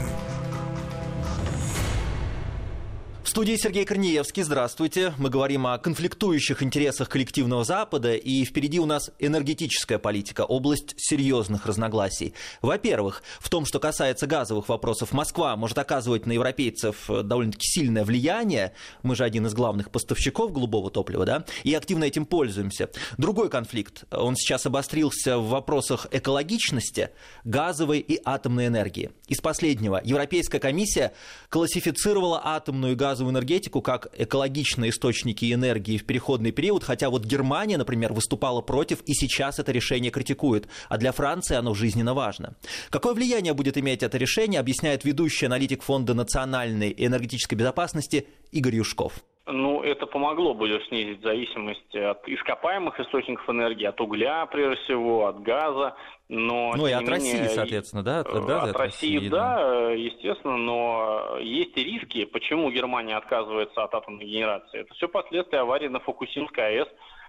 В 3.28 3.30
студии 3.30 3.56
Сергей 3.56 3.84
Корнеевский. 3.84 4.42
Здравствуйте. 4.42 5.12
Мы 5.18 5.28
говорим 5.28 5.66
о 5.66 5.76
конфликтующих 5.76 6.62
интересах 6.62 7.10
коллективного 7.10 7.62
Запада, 7.62 8.14
и 8.14 8.42
впереди 8.46 8.80
у 8.80 8.86
нас 8.86 9.10
энергетическая 9.18 9.98
политика, 9.98 10.46
область 10.46 10.94
серьезных 10.96 11.66
разногласий. 11.66 12.32
Во-первых, 12.62 13.22
в 13.38 13.50
том, 13.50 13.66
что 13.66 13.80
касается 13.80 14.26
газовых 14.26 14.70
вопросов, 14.70 15.12
Москва 15.12 15.56
может 15.56 15.76
оказывать 15.76 16.24
на 16.24 16.32
европейцев 16.32 17.04
довольно-таки 17.06 17.66
сильное 17.66 18.02
влияние. 18.02 18.72
Мы 19.02 19.14
же 19.14 19.24
один 19.24 19.46
из 19.46 19.52
главных 19.52 19.90
поставщиков 19.90 20.50
голубого 20.50 20.90
топлива, 20.90 21.26
да, 21.26 21.44
и 21.64 21.74
активно 21.74 22.04
этим 22.04 22.24
пользуемся. 22.24 22.88
Другой 23.18 23.50
конфликт, 23.50 24.04
он 24.10 24.36
сейчас 24.36 24.64
обострился 24.64 25.36
в 25.36 25.50
вопросах 25.50 26.06
экологичности 26.12 27.10
газовой 27.44 27.98
и 27.98 28.18
атомной 28.24 28.68
энергии. 28.68 29.10
Из 29.26 29.42
последнего, 29.42 30.00
Европейская 30.02 30.60
комиссия 30.60 31.12
классифицировала 31.50 32.40
атомную 32.42 32.94
и 32.94 32.96
газовую 32.96 33.18
газовую 33.28 33.32
энергетику 33.32 33.82
как 33.82 34.08
экологичные 34.16 34.90
источники 34.90 35.52
энергии 35.52 35.98
в 35.98 36.04
переходный 36.04 36.52
период, 36.52 36.84
хотя 36.84 37.10
вот 37.10 37.24
Германия, 37.24 37.78
например, 37.78 38.12
выступала 38.12 38.60
против 38.62 39.00
и 39.06 39.14
сейчас 39.14 39.58
это 39.58 39.72
решение 39.72 40.10
критикует, 40.10 40.68
а 40.88 40.98
для 40.98 41.12
Франции 41.12 41.56
оно 41.56 41.74
жизненно 41.74 42.14
важно. 42.14 42.54
Какое 42.90 43.14
влияние 43.14 43.54
будет 43.54 43.76
иметь 43.76 44.02
это 44.02 44.18
решение, 44.18 44.60
объясняет 44.60 45.04
ведущий 45.04 45.46
аналитик 45.46 45.82
Фонда 45.82 46.14
национальной 46.14 46.94
энергетической 46.96 47.54
безопасности 47.56 48.26
Игорь 48.52 48.76
Юшков. 48.76 49.12
Ну, 49.50 49.82
это 49.82 50.06
помогло 50.06 50.54
бы 50.54 50.68
снизить 50.88 51.22
зависимость 51.22 51.94
от 51.94 52.28
ископаемых 52.28 53.00
источников 53.00 53.48
энергии, 53.48 53.86
от 53.86 54.00
угля, 54.00 54.46
прежде 54.46 54.76
всего, 54.84 55.26
от 55.26 55.42
газа. 55.42 55.94
Но, 56.28 56.74
ну 56.76 56.86
и 56.86 56.92
от 56.92 57.02
менее, 57.02 57.14
России, 57.14 57.54
соответственно, 57.54 58.02
да? 58.02 58.20
От, 58.20 58.28
газа, 58.28 58.62
от, 58.62 58.70
от 58.70 58.76
России, 58.76 59.16
России, 59.16 59.28
да, 59.30 59.90
естественно, 59.92 60.56
но 60.58 61.38
есть 61.40 61.76
и 61.76 61.84
риски. 61.84 62.26
Почему 62.26 62.70
Германия 62.70 63.16
отказывается 63.16 63.82
от 63.82 63.94
атомной 63.94 64.26
генерации? 64.26 64.80
Это 64.80 64.92
все 64.94 65.08
последствия 65.08 65.60
аварии 65.60 65.88
на 65.88 66.00
Фукусимской 66.00 66.80
АЭС. 66.80 66.88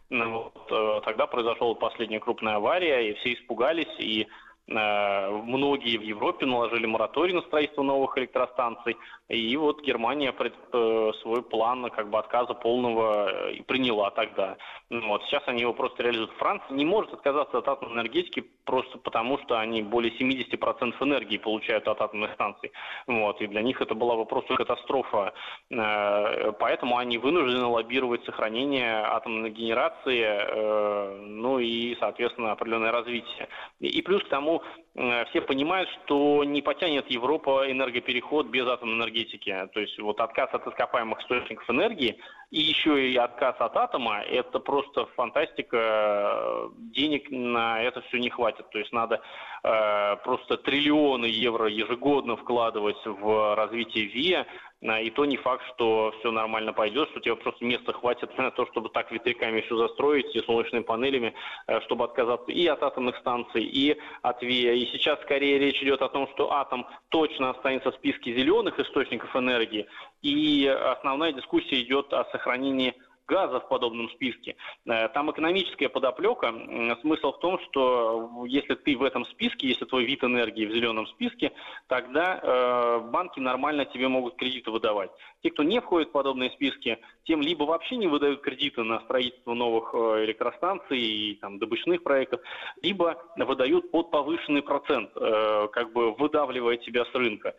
Ну, 0.10 0.52
вот, 0.54 0.72
э, 0.72 1.02
тогда 1.06 1.28
произошла 1.28 1.74
последняя 1.76 2.20
крупная 2.20 2.56
авария, 2.56 3.10
и 3.10 3.14
все 3.14 3.34
испугались, 3.34 4.00
и 4.00 4.28
Э, 4.70 5.30
многие 5.32 5.98
в 5.98 6.04
Европе 6.04 6.46
наложили 6.46 6.86
мораторий 6.86 7.34
на 7.34 7.42
строительство 7.42 7.82
новых 7.82 8.18
электростанций, 8.18 8.98
и 9.30 9.56
вот 9.58 9.84
Германия 9.84 10.34
пред, 10.34 10.56
э, 10.74 11.12
свой 11.22 11.44
план 11.44 11.88
как 11.92 12.10
бы 12.10 12.18
отказа 12.18 12.56
полного 12.56 13.30
э, 13.30 13.54
и 13.54 13.62
приняла 13.62 14.10
тогда. 14.10 14.58
Вот. 14.90 15.24
Сейчас 15.26 15.44
они 15.46 15.62
его 15.62 15.74
просто 15.74 16.02
реализуют. 16.02 16.32
Франция 16.40 16.76
не 16.76 16.84
может 16.84 17.14
отказаться 17.14 17.60
от 17.60 17.68
атомной 17.68 18.02
энергетики 18.02 18.44
просто 18.66 18.98
потому, 18.98 19.38
что 19.40 19.60
они 19.60 19.84
более 19.84 20.12
70% 20.18 20.96
энергии 21.02 21.38
получают 21.38 21.88
от 21.88 22.02
атомных 22.02 22.34
станций. 22.34 22.72
Вот. 23.06 23.40
И 23.42 23.48
для 23.48 23.62
них 23.62 23.80
это 23.82 23.94
была 23.94 24.16
бы 24.16 24.26
просто 24.26 24.56
катастрофа. 24.56 25.34
Поэтому 25.70 26.98
они 26.98 27.20
вынуждены 27.20 27.66
лоббировать 27.66 28.26
сохранение 28.26 29.04
атомной 29.04 29.52
генерации, 29.52 31.22
ну 31.22 31.60
и, 31.60 31.96
соответственно, 32.00 32.52
определенное 32.52 32.92
развитие. 32.92 33.48
И 33.80 34.02
плюс 34.02 34.24
к 34.24 34.30
тому, 34.30 34.64
Э, 34.89 34.89
все 35.30 35.42
понимают, 35.42 35.90
что 35.90 36.44
не 36.44 36.62
потянет 36.62 37.10
Европа 37.10 37.72
энергопереход 37.72 38.48
без 38.48 38.68
атомной 38.68 38.98
энергетики. 38.98 39.56
То 39.74 39.80
есть 39.80 39.98
вот 40.00 40.20
отказ 40.20 40.50
от 40.54 40.68
ископаемых 40.68 41.22
источников 41.22 41.70
энергии 41.70 42.18
и 42.52 42.60
еще 42.60 43.10
и 43.10 43.16
отказ 43.16 43.56
от 43.60 43.78
атома– 43.78 44.22
это 44.30 44.60
просто 44.60 45.06
фантастика. 45.16 46.70
Денег 46.78 47.30
на 47.30 47.82
это 47.82 48.02
все 48.02 48.18
не 48.20 48.30
хватит. 48.30 48.70
То 48.72 48.80
есть 48.80 48.92
надо 48.92 49.22
э, 49.64 50.16
просто 50.24 50.58
триллионы 50.58 51.26
евро 51.28 51.68
ежегодно 51.68 52.36
вкладывать 52.36 52.98
в 53.06 53.56
развитие 53.56 54.06
ВИА, 54.06 54.48
и 54.82 55.10
то 55.10 55.26
не 55.26 55.36
факт, 55.36 55.64
что 55.74 56.14
все 56.20 56.32
нормально 56.32 56.72
пойдет, 56.72 57.10
что 57.10 57.20
тебе 57.20 57.36
просто 57.36 57.66
места 57.66 57.92
хватит 57.92 58.38
на 58.38 58.52
то, 58.52 58.66
чтобы 58.68 58.90
так 58.90 59.12
ветряками 59.12 59.62
все 59.62 59.76
застроить 59.76 60.34
и 60.36 60.42
солнечными 60.42 60.84
панелями, 60.84 61.34
э, 61.68 61.82
чтобы 61.82 62.06
отказаться 62.06 62.52
и 62.52 62.66
от 62.68 62.82
атомных 62.82 63.18
станций, 63.18 63.64
и 63.64 63.98
от 64.22 64.42
ВИА. 64.42 64.74
И 64.74 64.86
сейчас 64.88 65.20
скорее 65.22 65.60
речь 65.60 65.82
идет 65.84 66.02
о 66.02 66.10
том, 66.10 66.28
что 66.34 66.54
атом 66.54 66.88
точно 67.10 67.50
останется 67.50 67.92
в 67.92 67.96
списке 67.96 68.34
зеленых 68.34 68.80
источников 68.80 69.36
энергии, 69.36 69.86
и 70.22 70.66
основная 70.68 71.34
дискуссия 71.34 71.82
идет 71.82 72.14
о 72.14 72.26
сохранении 72.32 72.94
газа 73.30 73.60
в 73.60 73.68
подобном 73.70 74.10
списке. 74.10 74.56
Э, 74.86 75.08
там 75.10 75.32
экономическая 75.32 75.88
подоплека. 75.88 76.54
Смысл 77.02 77.32
в 77.32 77.40
том, 77.40 77.60
что 77.66 78.46
если 78.48 78.76
ты 78.76 78.98
в 78.98 79.04
этом 79.04 79.26
списке, 79.26 79.68
если 79.68 79.86
твой 79.86 80.06
вид 80.06 80.24
энергии 80.24 80.66
в 80.66 80.72
зеленом 80.72 81.08
списке, 81.08 81.52
тогда 81.88 82.40
э, 82.42 83.00
банки 83.12 83.40
нормально 83.40 83.86
тебе 83.86 84.08
могут 84.08 84.36
кредиты 84.36 84.72
выдавать. 84.72 85.12
Те, 85.42 85.52
кто 85.52 85.64
не 85.64 85.80
входит 85.80 86.10
в 86.10 86.12
подобные 86.12 86.50
списки, 86.52 86.98
тем 87.24 87.42
либо 87.42 87.64
вообще 87.64 87.96
не 87.98 88.08
выдают 88.08 88.42
кредиты 88.42 88.84
на 88.84 89.00
строительство 89.02 89.54
новых 89.54 89.92
э, 89.94 90.26
электростанций 90.26 91.00
и 91.00 91.36
там, 91.36 91.60
добычных 91.60 92.04
проектов, 92.04 92.42
либо 92.82 93.18
выдают 93.38 93.92
под 93.92 94.12
повышенный 94.12 94.62
процент, 94.62 95.12
как 95.14 95.94
бы 95.94 96.14
выдавливая 96.14 96.78
тебя 96.78 97.06
с 97.06 97.14
рынка. 97.14 97.56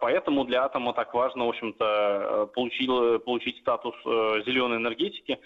Поэтому 0.00 0.44
для 0.44 0.64
атома 0.64 0.92
так 0.92 1.12
важно, 1.14 1.46
в 1.46 1.48
общем-то, 1.50 2.50
получить, 2.54 3.24
получить 3.24 3.58
статус 3.58 3.94
зеленой 4.04 4.78
энергетики, 4.78 5.38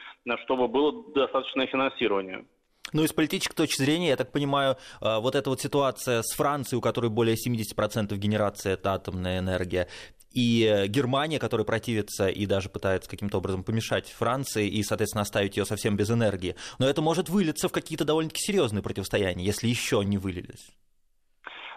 чтобы 0.44 0.68
было 0.68 1.04
достаточное 1.14 1.66
финансирование. 1.66 2.44
Ну 2.92 3.02
и 3.02 3.08
с 3.08 3.12
политической 3.12 3.54
точки 3.54 3.82
зрения, 3.82 4.10
я 4.10 4.16
так 4.16 4.30
понимаю, 4.30 4.76
э, 5.00 5.18
вот 5.18 5.34
эта 5.34 5.50
вот 5.50 5.60
ситуация 5.60 6.22
с 6.22 6.32
Францией, 6.34 6.78
у 6.78 6.80
которой 6.80 7.10
более 7.10 7.36
70% 7.36 8.16
генерации 8.16 8.72
это 8.72 8.94
атомная 8.94 9.40
энергия, 9.40 9.88
и 10.36 10.64
э, 10.64 10.86
Германия, 10.86 11.38
которая 11.38 11.64
противится 11.64 12.28
и 12.28 12.44
даже 12.44 12.68
пытается 12.68 13.08
каким-то 13.08 13.38
образом 13.38 13.64
помешать 13.64 14.10
Франции 14.10 14.68
и, 14.68 14.82
соответственно, 14.82 15.22
оставить 15.22 15.56
ее 15.56 15.64
совсем 15.64 15.96
без 15.96 16.10
энергии. 16.10 16.54
Но 16.78 16.86
это 16.86 17.00
может 17.00 17.30
вылиться 17.30 17.68
в 17.68 17.72
какие-то 17.72 18.04
довольно-таки 18.04 18.42
серьезные 18.42 18.82
противостояния, 18.82 19.44
если 19.44 19.66
еще 19.66 20.04
не 20.04 20.18
вылились. 20.18 20.70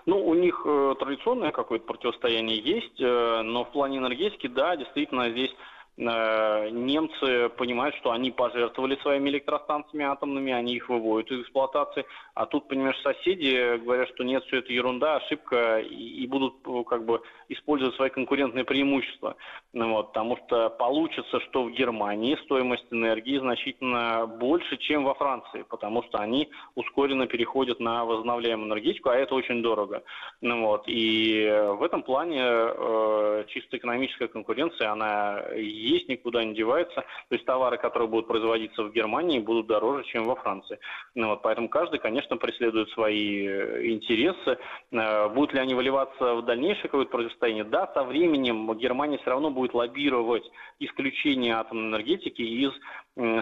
Ну, 0.05 0.27
у 0.27 0.33
них 0.33 0.61
э, 0.65 0.95
традиционное 0.99 1.51
какое-то 1.51 1.85
противостояние 1.85 2.59
есть, 2.59 2.99
э, 2.99 3.41
но 3.43 3.63
в 3.63 3.71
плане 3.71 3.99
энергетики, 3.99 4.47
да, 4.47 4.75
действительно, 4.75 5.29
здесь 5.31 5.51
немцы 5.99 7.49
понимают, 7.49 7.95
что 7.97 8.11
они 8.11 8.31
пожертвовали 8.31 8.95
своими 9.01 9.29
электростанциями 9.29 10.05
атомными, 10.05 10.53
они 10.53 10.75
их 10.75 10.87
выводят 10.87 11.29
из 11.31 11.41
эксплуатации, 11.41 12.05
а 12.33 12.45
тут, 12.45 12.69
понимаешь, 12.69 12.97
соседи 13.01 13.77
говорят, 13.83 14.07
что 14.09 14.23
нет, 14.23 14.43
все 14.45 14.59
это 14.59 14.71
ерунда, 14.71 15.17
ошибка, 15.17 15.79
и, 15.79 16.25
будут 16.27 16.55
э, 16.65 16.83
как 16.87 17.05
бы 17.05 17.21
использовать 17.49 17.95
свои 17.95 18.09
конкурентные 18.09 18.63
преимущества. 18.63 19.35
Ну, 19.73 19.91
вот, 19.91 20.13
потому 20.13 20.37
что 20.37 20.69
получится, 20.69 21.41
что 21.41 21.63
в 21.63 21.71
Германии 21.71 22.37
стоимость 22.45 22.85
энергии 22.91 23.37
значительно 23.37 24.25
больше, 24.25 24.77
чем 24.77 25.03
во 25.03 25.15
Франции, 25.15 25.63
потому 25.63 26.03
что 26.03 26.19
они 26.19 26.49
ускоренно 26.75 27.27
переходят 27.27 27.81
на 27.81 28.05
возобновляемую 28.05 28.69
энергетику, 28.69 29.09
а 29.09 29.15
это 29.15 29.35
очень 29.35 29.61
дорого. 29.61 30.03
Ну, 30.39 30.65
вот, 30.65 30.83
и 30.87 31.45
в 31.77 31.83
этом 31.83 32.03
плане 32.03 32.41
э, 32.41 33.43
чисто 33.49 33.75
экономическая 33.75 34.29
конкуренция, 34.29 34.91
она 34.91 35.43
есть, 35.89 36.09
никуда 36.09 36.43
не 36.43 36.53
девается. 36.53 37.01
То 37.29 37.35
есть 37.35 37.45
товары, 37.45 37.77
которые 37.77 38.07
будут 38.07 38.27
производиться 38.27 38.83
в 38.83 38.91
Германии, 38.91 39.39
будут 39.39 39.67
дороже, 39.67 40.03
чем 40.05 40.25
во 40.25 40.35
Франции. 40.35 40.79
Ну, 41.15 41.29
вот, 41.29 41.41
поэтому 41.41 41.69
каждый, 41.69 41.99
конечно, 41.99 42.37
преследует 42.37 42.89
свои 42.89 43.47
э, 43.47 43.87
интересы. 43.87 44.57
Э, 44.91 45.29
будут 45.29 45.53
ли 45.53 45.59
они 45.59 45.73
выливаться 45.73 46.35
в 46.35 46.45
дальнейшее 46.45 46.83
какое-то 46.83 47.11
противостояние? 47.11 47.63
Да, 47.63 47.91
со 47.93 48.03
временем 48.03 48.71
Германия 48.77 49.17
все 49.17 49.31
равно 49.31 49.49
будет 49.49 49.73
лоббировать 49.73 50.43
исключение 50.79 51.55
атомной 51.55 51.89
энергетики 51.89 52.41
из 52.41 52.71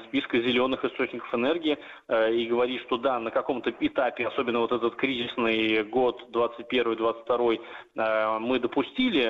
списка 0.08 0.40
зеленых 0.40 0.84
источников 0.84 1.34
энергии 1.36 1.78
э, 2.08 2.34
и 2.34 2.48
говорит, 2.48 2.82
что 2.82 2.98
да, 2.98 3.20
на 3.20 3.30
каком-то 3.30 3.72
этапе, 3.80 4.28
особенно 4.28 4.60
вот 4.60 4.72
этот 4.72 4.96
кризисный 4.96 5.84
год 5.84 6.24
21-22, 6.32 7.60
э, 7.96 8.40
мы 8.40 8.60
допустили 8.60 9.28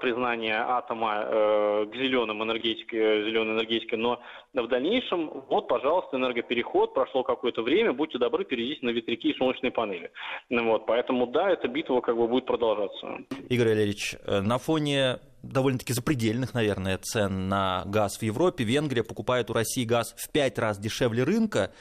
признание 0.00 0.58
атома 0.58 1.86
к 1.90 1.94
зеленым 1.94 2.42
энергетике, 2.50 3.24
зеленой 3.24 3.54
энергетике, 3.54 3.96
но 3.96 4.20
в 4.52 4.68
дальнейшем, 4.68 5.44
вот, 5.48 5.68
пожалуйста, 5.68 6.16
энергопереход, 6.16 6.94
прошло 6.94 7.22
какое-то 7.22 7.62
время, 7.62 7.92
будьте 7.92 8.18
добры, 8.18 8.44
перейдите 8.44 8.84
на 8.84 8.90
ветряки 8.90 9.30
и 9.30 9.36
солнечные 9.36 9.70
панели. 9.70 10.10
Ну 10.48 10.72
вот, 10.72 10.86
поэтому 10.86 11.26
да, 11.26 11.50
эта 11.50 11.68
битва 11.68 12.00
как 12.00 12.16
бы 12.16 12.26
будет 12.26 12.46
продолжаться. 12.46 13.18
Игорь 13.48 13.68
Валерьевич, 13.68 14.16
на 14.26 14.58
фоне 14.58 15.18
довольно-таки 15.42 15.92
запредельных, 15.92 16.52
наверное, 16.52 16.98
цен 16.98 17.48
на 17.48 17.84
газ 17.86 18.18
в 18.18 18.22
Европе. 18.22 18.64
Венгрия 18.64 19.02
покупает 19.02 19.48
у 19.48 19.54
России 19.54 19.84
газ 19.84 20.14
в 20.18 20.30
пять 20.30 20.58
раз 20.58 20.78
дешевле 20.78 21.24
рынка. 21.24 21.72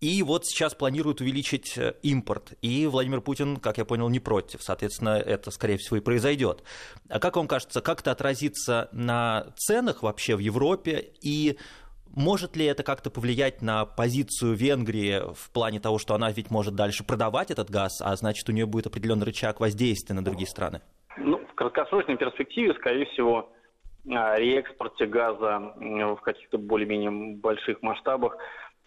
И 0.00 0.22
вот 0.22 0.46
сейчас 0.46 0.74
планируют 0.74 1.20
увеличить 1.20 1.76
э, 1.76 1.94
импорт. 2.02 2.52
И 2.62 2.86
Владимир 2.86 3.20
Путин, 3.20 3.56
как 3.56 3.78
я 3.78 3.84
понял, 3.84 4.08
не 4.08 4.20
против. 4.20 4.62
Соответственно, 4.62 5.18
это, 5.18 5.50
скорее 5.50 5.76
всего, 5.76 5.96
и 5.96 6.00
произойдет. 6.00 6.62
А 7.08 7.18
как 7.18 7.36
вам 7.36 7.48
кажется, 7.48 7.80
как 7.80 8.00
это 8.00 8.12
отразится 8.12 8.88
на 8.92 9.52
ценах 9.56 10.04
вообще 10.04 10.36
в 10.36 10.38
Европе? 10.38 11.12
И 11.20 11.58
может 12.14 12.56
ли 12.56 12.64
это 12.64 12.84
как-то 12.84 13.10
повлиять 13.10 13.60
на 13.60 13.86
позицию 13.86 14.54
Венгрии 14.54 15.34
в 15.34 15.50
плане 15.50 15.80
того, 15.80 15.98
что 15.98 16.14
она 16.14 16.30
ведь 16.30 16.50
может 16.50 16.76
дальше 16.76 17.04
продавать 17.04 17.50
этот 17.50 17.68
газ, 17.68 18.00
а 18.00 18.14
значит, 18.14 18.48
у 18.48 18.52
нее 18.52 18.66
будет 18.66 18.86
определенный 18.86 19.26
рычаг 19.26 19.58
воздействия 19.58 20.14
на 20.14 20.24
другие 20.24 20.46
страны? 20.46 20.80
Ну, 21.16 21.38
в 21.44 21.54
краткосрочной 21.54 22.16
перспективе, 22.16 22.72
скорее 22.74 23.06
всего, 23.06 23.50
о 24.08 24.38
реэкспорте 24.38 25.06
газа 25.06 25.72
в 25.76 26.20
каких-то 26.22 26.56
более-менее 26.56 27.36
больших 27.36 27.82
масштабах 27.82 28.36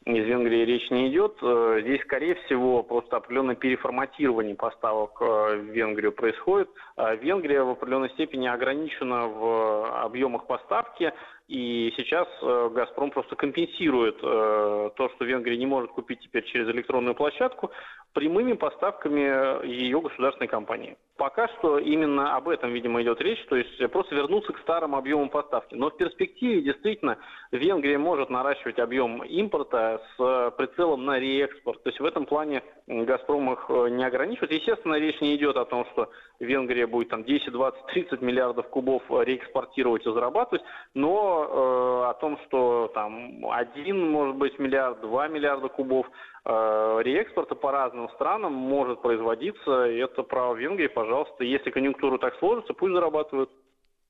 из 0.05 0.25
Венгрии 0.25 0.65
речь 0.65 0.89
не 0.89 1.09
идет. 1.09 1.37
Э, 1.43 1.79
здесь, 1.81 2.01
скорее 2.01 2.35
всего, 2.35 2.81
просто 2.81 3.17
определенное 3.17 3.55
переформатирование 3.55 4.55
поставок 4.55 5.21
э, 5.21 5.57
в 5.57 5.65
Венгрию 5.65 6.11
происходит. 6.11 6.69
А 6.95 7.13
Венгрия 7.13 7.61
в 7.61 7.69
определенной 7.69 8.09
степени 8.09 8.47
ограничена 8.47 9.27
в 9.27 10.03
объемах 10.03 10.47
поставки, 10.47 11.13
и 11.51 11.93
сейчас 11.97 12.29
э, 12.41 12.69
«Газпром» 12.73 13.11
просто 13.11 13.35
компенсирует 13.35 14.21
то, 14.21 15.09
что 15.15 15.25
Венгрия 15.25 15.57
не 15.57 15.65
может 15.65 15.91
купить 15.91 16.21
теперь 16.21 16.45
через 16.45 16.69
электронную 16.69 17.13
площадку, 17.13 17.71
прямыми 18.13 18.53
поставками 18.53 19.65
ее 19.65 19.99
государственной 19.99 20.47
компании. 20.47 20.97
Пока 21.17 21.47
что 21.49 21.77
именно 21.77 22.35
об 22.35 22.49
этом, 22.49 22.73
видимо, 22.73 23.01
идет 23.01 23.21
речь, 23.21 23.43
то 23.45 23.55
есть 23.55 23.91
просто 23.91 24.15
вернуться 24.15 24.53
к 24.53 24.59
старым 24.59 24.95
объемам 24.95 25.29
поставки. 25.29 25.75
Но 25.75 25.89
в 25.89 25.97
перспективе 25.97 26.61
действительно 26.61 27.17
Венгрия 27.51 27.97
может 27.97 28.29
наращивать 28.29 28.79
объем 28.79 29.21
импорта 29.23 30.01
с 30.17 30.51
прицелом 30.57 31.05
на 31.05 31.19
реэкспорт. 31.19 31.83
То 31.83 31.89
есть 31.89 31.99
в 31.99 32.05
этом 32.05 32.25
плане 32.25 32.63
«Газпром» 32.87 33.53
их 33.53 33.65
э, 33.69 33.89
не 33.89 34.03
ограничивает. 34.03 34.51
Естественно, 34.51 34.95
речь 34.95 35.21
не 35.21 35.35
идет 35.35 35.57
о 35.57 35.65
том, 35.65 35.85
что 35.91 36.09
Венгрия 36.39 36.87
будет 36.87 37.09
там 37.09 37.23
10, 37.23 37.51
20, 37.51 37.85
30 37.87 38.21
миллиардов 38.21 38.67
кубов 38.69 39.03
реэкспортировать 39.09 40.05
и 40.05 40.11
зарабатывать, 40.11 40.63
но 40.93 41.40
э, 41.43 42.09
о 42.09 42.13
том, 42.19 42.37
что 42.45 42.91
там 42.93 43.45
один, 43.51 44.11
может 44.11 44.35
быть, 44.35 44.57
миллиард, 44.59 45.01
два 45.01 45.27
миллиарда 45.27 45.67
кубов 45.69 46.07
Э, 46.43 46.99
реэкспорта 47.03 47.53
по 47.53 47.71
разным 47.71 48.09
странам 48.15 48.53
может 48.53 49.01
производиться, 49.01 49.85
и 49.85 49.97
это 49.97 50.23
право 50.23 50.55
Венгрии, 50.55 50.87
пожалуйста. 50.87 51.43
Если 51.43 51.69
конъюнктура 51.69 52.17
так 52.17 52.35
сложится, 52.39 52.73
пусть 52.73 52.93
зарабатывают. 52.93 53.51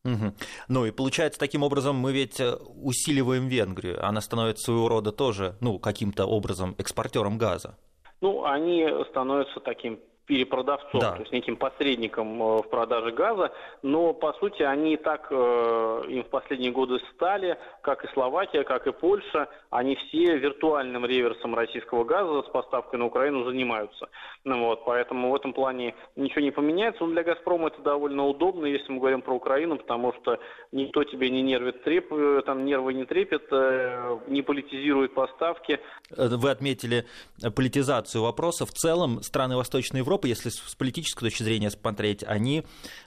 Угу. 0.06 0.34
Ну 0.70 0.86
и 0.86 0.92
получается, 0.92 1.40
таким 1.40 1.62
образом 1.64 1.98
мы 1.98 2.14
ведь 2.14 2.40
э, 2.40 2.54
усиливаем 2.82 3.48
Венгрию. 3.48 4.04
Она 4.04 4.22
становится 4.22 4.64
своего 4.64 4.88
рода 4.88 5.12
тоже, 5.12 5.56
ну, 5.60 5.78
каким-то 5.78 6.26
образом 6.26 6.74
экспортером 6.78 7.38
газа. 7.38 7.78
Ну, 8.22 8.46
они 8.46 8.88
становятся 9.10 9.60
таким 9.60 10.00
перепродавцом, 10.32 11.02
да. 11.02 11.12
то 11.12 11.20
есть 11.20 11.34
неким 11.34 11.58
посредником 11.58 12.42
э, 12.42 12.58
в 12.60 12.70
продаже 12.70 13.12
газа, 13.12 13.52
но 13.82 14.14
по 14.14 14.32
сути 14.40 14.62
они 14.62 14.96
так 14.96 15.28
э, 15.30 16.04
им 16.08 16.24
в 16.24 16.30
последние 16.30 16.72
годы 16.72 17.00
стали, 17.14 17.58
как 17.82 18.06
и 18.06 18.14
Словакия, 18.14 18.64
как 18.64 18.88
и 18.88 18.94
Польша, 18.94 19.50
они 19.70 19.98
все 19.98 20.38
виртуальным 20.38 21.06
реверсом 21.06 21.54
российского 21.54 22.06
газа 22.06 22.48
с 22.48 22.52
поставкой 22.52 22.98
на 23.00 23.08
Украину 23.08 23.44
занимаются. 23.44 24.08
Ну, 24.46 24.68
вот, 24.68 24.86
поэтому 24.86 25.32
в 25.32 25.36
этом 25.36 25.52
плане 25.52 25.96
ничего 26.16 26.40
не 26.40 26.52
поменяется. 26.52 27.04
Но 27.04 27.12
для 27.12 27.24
«Газпрома» 27.24 27.68
это 27.68 27.82
довольно 27.82 28.26
удобно, 28.26 28.66
если 28.66 28.90
мы 28.90 29.00
говорим 29.00 29.22
про 29.22 29.34
Украину, 29.34 29.76
потому 29.76 30.14
что 30.14 30.40
никто 30.72 31.04
тебе 31.04 31.30
не 31.30 31.42
нервит 31.42 31.84
треп, 31.84 32.14
э, 32.14 32.42
там 32.46 32.64
нервы 32.64 32.94
не 32.94 33.04
трепет, 33.04 33.52
не 34.28 34.42
политизирует 34.42 35.14
поставки. 35.14 35.82
Вы 36.10 36.50
отметили 36.50 37.06
политизацию 37.54 38.24
вопроса. 38.24 38.66
В 38.66 38.72
целом 38.72 39.22
страны 39.24 39.58
Восточной 39.58 40.00
Европы 40.00 40.21
Европы, 40.22 40.28
если 40.28 40.50
с 40.50 40.76
политической 40.76 41.26
точки 41.26 41.44
зрения 41.44 41.70
смотреть, 41.70 42.24
они 42.24 42.64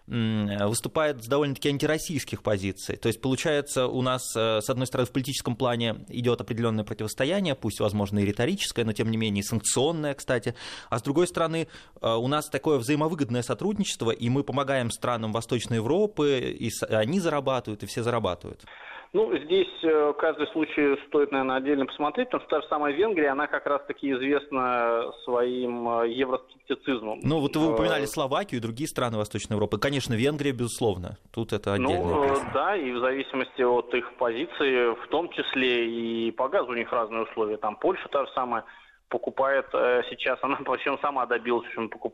выступают 0.07 1.25
с 1.25 1.27
довольно-таки 1.27 1.69
антироссийских 1.71 2.43
позиций. 2.43 2.97
То 2.97 3.09
есть, 3.09 3.21
получается, 3.21 3.87
у 3.87 4.03
нас, 4.03 4.37
э, 4.37 4.61
с 4.61 4.69
одной 4.69 4.87
стороны, 4.87 5.07
в 5.07 5.13
политическом 5.13 5.57
плане 5.57 6.05
идет 6.09 6.43
определенное 6.43 6.85
противостояние, 6.85 7.55
пусть, 7.55 7.81
возможно, 7.81 8.19
и 8.19 8.27
риторическое, 8.27 8.85
но, 8.85 8.93
тем 8.93 9.11
не 9.11 9.17
менее, 9.17 9.41
и 9.41 9.47
санкционное, 9.47 10.13
кстати. 10.13 10.55
А 10.91 10.99
с 10.99 11.03
другой 11.03 11.27
стороны, 11.27 11.69
э, 12.03 12.15
у 12.15 12.29
нас 12.29 12.51
такое 12.51 12.79
взаимовыгодное 12.79 13.43
сотрудничество, 13.43 14.11
и 14.11 14.29
мы 14.29 14.45
помогаем 14.45 14.91
странам 14.91 15.33
Восточной 15.33 15.77
Европы, 15.77 16.55
и 16.61 16.71
они 16.91 17.19
зарабатывают, 17.19 17.83
и 17.83 17.87
все 17.87 18.03
зарабатывают. 18.03 18.65
Ну, 19.15 19.33
здесь 19.39 19.69
э, 19.85 20.13
каждый 20.19 20.49
случай 20.49 20.99
стоит, 21.07 21.31
наверное, 21.31 21.59
отдельно 21.59 21.87
посмотреть, 21.87 22.31
потому 22.31 22.43
что 22.43 22.57
та 22.57 22.63
же 22.63 22.69
самая 22.69 22.93
Венгрия, 22.93 23.29
она 23.29 23.47
как 23.47 23.65
раз-таки 23.65 24.11
известна 24.11 25.13
своим 25.23 25.89
э, 26.01 26.09
евроскептицизмом. 26.09 27.21
Ну, 27.23 27.39
вот 27.39 27.55
вы 27.55 27.73
упоминали 27.73 28.03
э, 28.03 28.07
Словакию 28.09 28.59
и 28.59 28.63
другие 28.63 28.89
страны 28.89 29.17
Восточной 29.17 29.55
Европы. 29.55 29.79
Конечно, 29.79 30.15
Венгрия, 30.15 30.51
безусловно. 30.51 31.17
Тут 31.33 31.53
это 31.53 31.75
отдельно. 31.75 32.09
Ну, 32.09 32.37
да, 32.53 32.75
и 32.75 32.91
в 32.91 32.99
зависимости 32.99 33.63
от 33.63 33.95
их 33.95 34.13
позиции, 34.17 34.93
в 34.93 35.07
том 35.11 35.31
числе 35.31 35.89
и 35.89 36.33
по 36.33 36.49
газу 36.49 36.73
у 36.73 36.75
них 36.75 36.91
разные 36.93 37.23
условия. 37.23 37.57
Там 37.57 37.77
Польша 37.77 38.09
та 38.09 38.27
же 38.27 38.33
самая 38.35 38.65
покупает 39.09 39.67
э, 39.73 40.03
сейчас, 40.11 40.39
она 40.43 40.57
причем 40.65 40.99
сама 41.01 41.27
добилась 41.27 41.67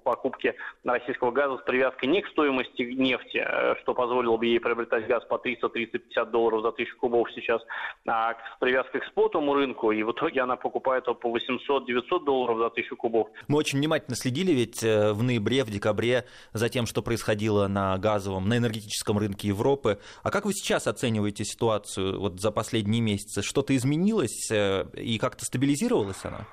покупки 0.05 0.55
российского 0.85 1.31
газа 1.31 1.59
с 1.59 1.63
привязкой 1.63 2.09
не 2.09 2.23
к 2.23 2.29
стоимости 2.29 2.83
нефти, 2.83 3.45
э, 3.45 3.75
что 3.83 3.95
позволило 3.95 4.37
бы 4.37 4.47
ей 4.47 4.61
приобретать 4.61 5.07
газ 5.07 5.25
по 5.25 5.35
300-350 5.35 6.31
долларов 6.31 6.63
за 6.63 6.73
тысячу 6.73 6.97
кубов 6.99 7.31
сейчас, 7.35 7.63
а 8.07 8.33
с 8.33 8.59
привязкой 8.61 9.01
к 9.01 9.05
спотовому 9.07 9.55
рынку, 9.55 9.93
и 9.93 10.03
в 10.03 10.13
итоге 10.13 10.43
она 10.43 10.57
покупает 10.57 11.07
его 11.07 11.15
по 11.15 11.29
800-900 11.29 12.25
долларов 12.25 12.59
за 12.59 12.71
тысячу 12.71 12.97
кубов. 12.97 13.29
Мы 13.49 13.59
очень 13.59 13.79
внимательно 13.79 14.17
следили 14.17 14.53
ведь 14.53 14.83
э, 14.83 15.13
в 15.13 15.23
ноябре, 15.23 15.65
в 15.65 15.71
декабре 15.71 16.27
за 16.53 16.69
тем, 16.69 16.87
что 16.87 17.03
происходило 17.03 17.67
на 17.69 17.97
газовом, 17.99 18.49
на 18.49 18.59
энергетическом 18.59 19.19
рынке 19.19 19.49
Европы. 19.49 19.99
А 20.23 20.31
как 20.31 20.45
вы 20.45 20.53
сейчас 20.53 20.87
оцениваете 20.87 21.45
ситуацию 21.45 22.21
вот 22.21 22.41
за 22.41 22.51
последние 22.51 23.01
месяцы? 23.01 23.43
Что-то 23.43 23.75
изменилось 23.75 24.51
и 24.51 25.19
как-то 25.19 25.45
стабилизировалась 25.45 26.25
она? 26.25 26.47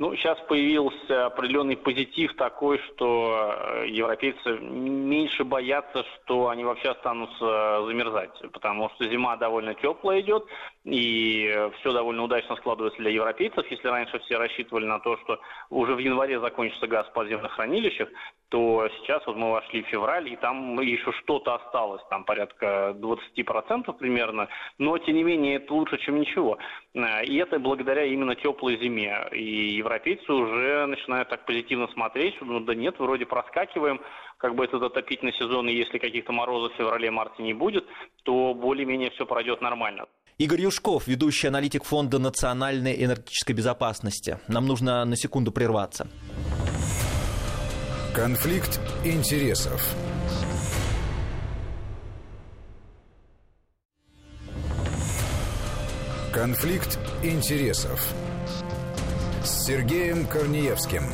Ну, 0.00 0.14
сейчас 0.14 0.38
появился 0.46 1.26
определенный 1.26 1.76
позитив 1.76 2.36
такой, 2.36 2.78
что 2.78 3.52
э, 3.82 3.88
европейцы 3.88 4.56
меньше 4.60 5.42
боятся, 5.42 6.04
что 6.04 6.50
они 6.50 6.62
вообще 6.62 6.90
останутся 6.90 7.82
замерзать, 7.84 8.30
потому 8.52 8.90
что 8.90 9.08
зима 9.08 9.36
довольно 9.36 9.74
теплая 9.74 10.20
идет, 10.20 10.46
и 10.84 11.52
все 11.80 11.92
довольно 11.92 12.22
удачно 12.22 12.54
складывается 12.56 13.00
для 13.00 13.10
европейцев. 13.10 13.68
Если 13.68 13.88
раньше 13.88 14.20
все 14.20 14.38
рассчитывали 14.38 14.84
на 14.84 15.00
то, 15.00 15.16
что 15.16 15.40
уже 15.68 15.96
в 15.96 15.98
январе 15.98 16.38
закончится 16.38 16.86
газ 16.86 17.08
в 17.08 17.12
подземных 17.12 17.50
хранилищах, 17.52 18.08
то 18.50 18.88
сейчас 19.00 19.26
вот 19.26 19.36
мы 19.36 19.50
вошли 19.50 19.82
в 19.82 19.88
февраль, 19.88 20.32
и 20.32 20.36
там 20.36 20.80
еще 20.80 21.12
что-то 21.12 21.56
осталось, 21.56 22.02
там 22.08 22.24
порядка 22.24 22.94
20% 22.96 23.92
примерно, 23.98 24.48
но 24.78 24.96
тем 24.98 25.16
не 25.16 25.24
менее 25.24 25.56
это 25.56 25.74
лучше, 25.74 25.98
чем 25.98 26.20
ничего. 26.20 26.56
И 26.94 27.36
это 27.36 27.58
благодаря 27.58 28.04
именно 28.04 28.34
теплой 28.36 28.78
зиме. 28.78 29.28
И 29.32 29.82
европейцы 29.88 30.30
уже 30.32 30.86
начинают 30.86 31.28
так 31.28 31.46
позитивно 31.46 31.88
смотреть, 31.88 32.34
ну 32.40 32.60
да 32.60 32.74
нет, 32.74 32.94
вроде 32.98 33.24
проскакиваем, 33.24 34.00
как 34.36 34.54
бы 34.54 34.64
этот 34.64 34.82
отопительный 34.82 35.32
сезон, 35.32 35.68
и 35.68 35.74
если 35.74 35.98
каких-то 35.98 36.32
морозов 36.32 36.72
в 36.74 36.76
феврале-марте 36.76 37.42
не 37.42 37.54
будет, 37.54 37.84
то 38.24 38.54
более-менее 38.54 39.10
все 39.10 39.24
пройдет 39.24 39.60
нормально. 39.62 40.06
Игорь 40.36 40.60
Юшков, 40.60 41.08
ведущий 41.08 41.48
аналитик 41.48 41.84
Фонда 41.84 42.18
национальной 42.18 43.02
энергетической 43.02 43.54
безопасности. 43.54 44.38
Нам 44.46 44.66
нужно 44.66 45.04
на 45.04 45.16
секунду 45.16 45.50
прерваться. 45.50 46.06
Конфликт 48.14 48.78
интересов. 49.04 49.82
Конфликт 56.32 56.98
интересов. 57.24 58.27
С 59.48 59.64
Сергеем 59.64 60.26
Корнеевским. 60.26 61.04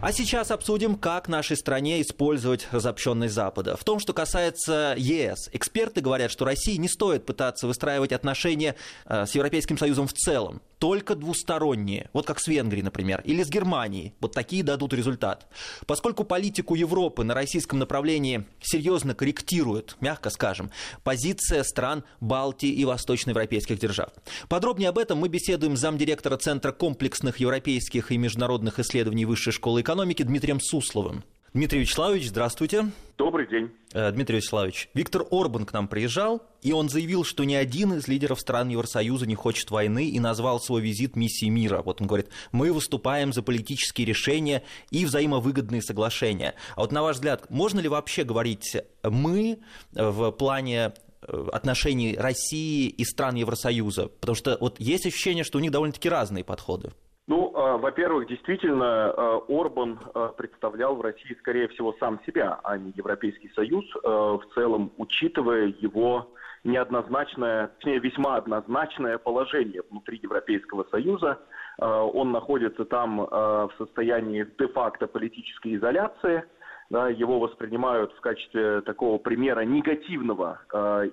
А 0.00 0.10
сейчас 0.10 0.50
обсудим, 0.50 0.96
как 0.96 1.28
нашей 1.28 1.56
стране 1.56 2.02
использовать 2.02 2.66
разобщенность 2.72 3.34
Запада. 3.34 3.76
В 3.76 3.84
том, 3.84 4.00
что 4.00 4.12
касается 4.12 4.94
ЕС, 4.98 5.50
эксперты 5.52 6.00
говорят, 6.00 6.32
что 6.32 6.44
России 6.44 6.74
не 6.74 6.88
стоит 6.88 7.24
пытаться 7.24 7.68
выстраивать 7.68 8.10
отношения 8.10 8.74
э, 9.06 9.26
с 9.26 9.36
Европейским 9.36 9.78
Союзом 9.78 10.08
в 10.08 10.12
целом 10.12 10.60
только 10.84 11.14
двусторонние, 11.14 12.10
вот 12.12 12.26
как 12.26 12.38
с 12.38 12.46
Венгрией, 12.46 12.84
например, 12.84 13.22
или 13.24 13.42
с 13.42 13.48
Германией. 13.48 14.12
Вот 14.20 14.32
такие 14.32 14.62
дадут 14.62 14.92
результат. 14.92 15.46
Поскольку 15.86 16.24
политику 16.24 16.74
Европы 16.74 17.24
на 17.24 17.32
российском 17.32 17.78
направлении 17.78 18.44
серьезно 18.60 19.14
корректирует, 19.14 19.96
мягко 20.02 20.28
скажем, 20.28 20.70
позиция 21.02 21.62
стран 21.62 22.04
Балтии 22.20 22.68
и 22.68 22.84
восточноевропейских 22.84 23.78
держав. 23.78 24.10
Подробнее 24.50 24.90
об 24.90 24.98
этом 24.98 25.16
мы 25.16 25.28
беседуем 25.28 25.78
с 25.78 25.80
замдиректора 25.80 26.36
Центра 26.36 26.70
комплексных 26.70 27.40
европейских 27.40 28.12
и 28.12 28.18
международных 28.18 28.78
исследований 28.78 29.24
Высшей 29.24 29.54
школы 29.54 29.80
экономики 29.80 30.22
Дмитрием 30.22 30.60
Сусловым. 30.60 31.24
Дмитрий 31.54 31.82
Вячеславович, 31.82 32.30
здравствуйте. 32.30 32.90
Добрый 33.16 33.46
день. 33.48 33.70
Э, 33.92 34.10
Дмитрий 34.10 34.38
Вячеславович, 34.38 34.88
Виктор 34.92 35.24
Орбан 35.30 35.66
к 35.66 35.72
нам 35.72 35.86
приезжал, 35.86 36.42
и 36.62 36.72
он 36.72 36.88
заявил, 36.88 37.22
что 37.22 37.44
ни 37.44 37.54
один 37.54 37.92
из 37.92 38.08
лидеров 38.08 38.40
стран 38.40 38.70
Евросоюза 38.70 39.24
не 39.24 39.36
хочет 39.36 39.70
войны 39.70 40.08
и 40.10 40.18
назвал 40.18 40.58
свой 40.58 40.82
визит 40.82 41.14
миссией 41.14 41.50
мира. 41.52 41.80
Вот 41.82 42.00
он 42.00 42.08
говорит, 42.08 42.28
мы 42.50 42.72
выступаем 42.72 43.32
за 43.32 43.44
политические 43.44 44.04
решения 44.04 44.64
и 44.90 45.04
взаимовыгодные 45.04 45.80
соглашения. 45.80 46.56
А 46.74 46.80
вот 46.80 46.90
на 46.90 47.04
ваш 47.04 47.14
взгляд, 47.14 47.48
можно 47.50 47.78
ли 47.78 47.88
вообще 47.88 48.24
говорить 48.24 48.76
«мы» 49.04 49.60
в 49.92 50.32
плане 50.32 50.92
э, 51.22 51.48
отношений 51.52 52.16
России 52.18 52.88
и 52.88 53.04
стран 53.04 53.36
Евросоюза? 53.36 54.08
Потому 54.08 54.34
что 54.34 54.58
вот 54.60 54.80
есть 54.80 55.06
ощущение, 55.06 55.44
что 55.44 55.58
у 55.58 55.60
них 55.60 55.70
довольно-таки 55.70 56.08
разные 56.08 56.42
подходы. 56.42 56.90
Ну, 57.26 57.52
а, 57.54 57.78
во-первых, 57.78 58.28
действительно, 58.28 59.10
а, 59.10 59.40
Орбан 59.48 59.98
а, 60.14 60.28
представлял 60.28 60.94
в 60.94 61.00
России, 61.00 61.34
скорее 61.40 61.68
всего, 61.68 61.94
сам 61.98 62.20
себя, 62.26 62.60
а 62.62 62.76
не 62.76 62.92
Европейский 62.96 63.50
Союз, 63.54 63.84
в 63.94 64.42
целом, 64.54 64.92
учитывая 64.98 65.72
его 65.80 66.30
неоднозначное, 66.64 67.68
точнее, 67.68 67.98
весьма 67.98 68.36
однозначное 68.36 69.18
положение 69.18 69.82
внутри 69.90 70.18
Европейского 70.22 70.84
Союза. 70.90 71.38
Он 71.78 72.32
находится 72.32 72.86
там 72.86 73.18
в 73.18 73.70
состоянии 73.76 74.46
де-факто 74.58 75.06
политической 75.06 75.76
изоляции. 75.76 76.44
Его 76.88 77.38
воспринимают 77.38 78.14
в 78.14 78.20
качестве 78.22 78.80
такого 78.80 79.18
примера 79.18 79.60
негативного 79.60 80.60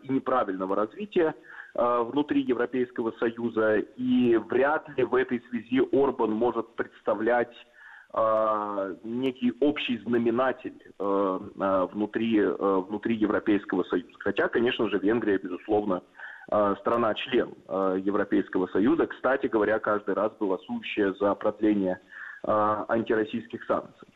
и 0.04 0.10
неправильного 0.10 0.76
развития. 0.78 1.36
Э, 1.74 2.04
внутри 2.04 2.42
Европейского 2.42 3.12
Союза, 3.12 3.78
и 3.78 4.36
вряд 4.50 4.90
ли 4.98 5.06
в 5.06 5.16
этой 5.16 5.42
связи 5.50 5.82
Орбан 5.94 6.32
может 6.32 6.68
представлять 6.76 7.54
э, 8.14 8.96
некий 9.06 9.54
общий 9.62 9.98
знаменатель 10.00 10.78
э, 11.00 11.40
внутри, 11.94 12.42
внутри 12.44 13.16
Европейского 13.16 13.84
Союза. 13.84 14.12
Хотя, 14.20 14.50
конечно 14.50 14.90
же, 14.90 15.00
Венгрия, 15.00 15.38
безусловно, 15.38 16.04
страна-член 16.80 17.54
Европейского 18.04 18.68
Союза, 18.68 19.06
кстати 19.06 19.46
говоря, 19.46 19.80
каждый 19.80 20.16
раз 20.16 20.34
голосующая 20.40 21.14
за 21.14 21.36
продление 21.36 22.02
антироссийских 22.44 23.64
санкций. 23.66 24.08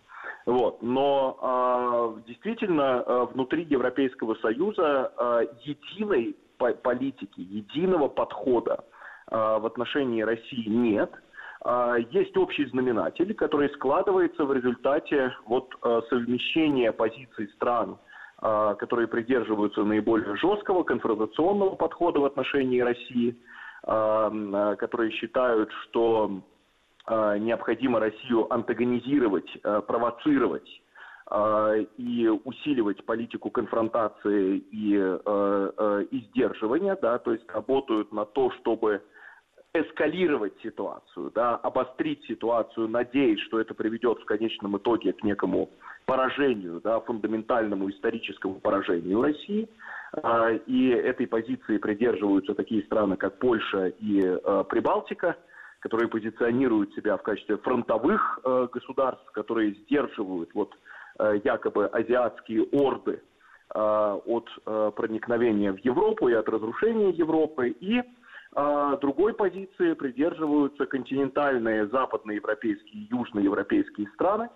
Вот. 0.46 0.82
Но 0.82 2.18
действительно 2.28 3.28
внутри 3.32 3.64
Европейского 3.64 4.36
Союза 4.36 5.14
э, 5.18 5.46
единой 5.64 6.36
политики, 6.58 7.40
единого 7.40 8.08
подхода 8.08 8.84
а, 9.28 9.60
в 9.60 9.66
отношении 9.66 10.22
России 10.22 10.68
нет. 10.68 11.12
А, 11.62 11.96
есть 12.12 12.36
общий 12.38 12.66
знаменатель, 12.68 13.34
который 13.34 13.70
складывается 13.70 14.46
в 14.46 14.54
результате 14.54 15.34
вот 15.46 15.74
а, 15.82 16.02
совмещения 16.10 16.92
позиций 16.92 17.50
стран, 17.56 17.98
которые 18.38 19.08
придерживаются 19.08 19.82
наиболее 19.84 20.36
жесткого 20.36 20.84
конфронтационного 20.84 21.76
подхода 21.76 22.20
в 22.20 22.26
отношении 22.26 22.82
России, 22.82 23.34
которые 23.82 25.12
считают, 25.12 25.72
что 25.84 26.42
необходимо 27.08 28.02
Россию 28.02 28.54
антагонизировать, 28.54 29.50
провоцировать 29.88 30.70
и 31.98 32.28
усиливать 32.44 33.04
политику 33.04 33.50
конфронтации 33.50 34.58
и, 34.72 34.96
э, 34.96 35.72
э, 35.78 36.06
и 36.12 36.20
сдерживания, 36.30 36.96
да, 37.02 37.18
то 37.18 37.34
есть 37.34 37.46
работают 37.52 38.12
на 38.12 38.26
то, 38.26 38.52
чтобы 38.52 39.02
эскалировать 39.74 40.54
ситуацию, 40.62 41.32
да, 41.34 41.56
обострить 41.56 42.24
ситуацию, 42.26 42.88
надеясь, 42.88 43.40
что 43.40 43.60
это 43.60 43.74
приведет 43.74 44.20
в 44.20 44.26
конечном 44.26 44.78
итоге 44.78 45.14
к 45.14 45.24
некому 45.24 45.72
поражению, 46.06 46.80
да, 46.82 47.00
фундаментальному 47.00 47.90
историческому 47.90 48.60
поражению 48.60 49.24
России. 49.24 49.68
А, 50.14 50.52
и 50.52 50.90
этой 50.90 51.26
позиции 51.28 51.80
придерживаются 51.80 52.54
такие 52.54 52.84
страны, 52.84 53.18
как 53.18 53.40
Польша 53.40 53.88
и 53.88 54.22
э, 54.24 54.64
Прибалтика, 54.70 55.36
которые 55.80 56.08
позиционируют 56.08 56.94
себя 56.94 57.18
в 57.18 57.24
качестве 57.24 57.58
фронтовых 57.58 58.40
государств, 58.72 59.30
которые 59.34 59.74
сдерживают 59.74 60.52
вот 60.54 60.74
якобы 61.44 61.88
азиатские 61.88 62.64
орды 62.64 63.22
э, 63.74 63.80
от 64.26 64.50
э, 64.66 64.92
проникновения 64.96 65.72
в 65.72 65.80
Европу 65.80 66.28
и 66.28 66.34
от 66.34 66.48
разрушения 66.50 67.10
Европы, 67.12 67.70
и 67.70 68.02
другой 69.02 69.34
позиции 69.34 69.96
придерживаются 69.96 70.86
континентальные 70.86 71.88
западноевропейские 71.88 73.04
и 73.04 73.08
южноевропейские 73.12 74.08
страны, 74.14 74.48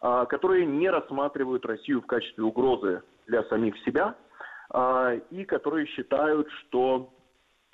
которые 0.00 0.64
не 0.64 0.88
рассматривают 0.88 1.66
Россию 1.66 2.00
в 2.00 2.06
качестве 2.06 2.44
угрозы 2.44 3.02
для 3.26 3.42
самих 3.50 3.76
себя 3.84 4.14
и 5.28 5.44
которые 5.44 5.84
считают, 5.84 6.48
что 6.60 7.12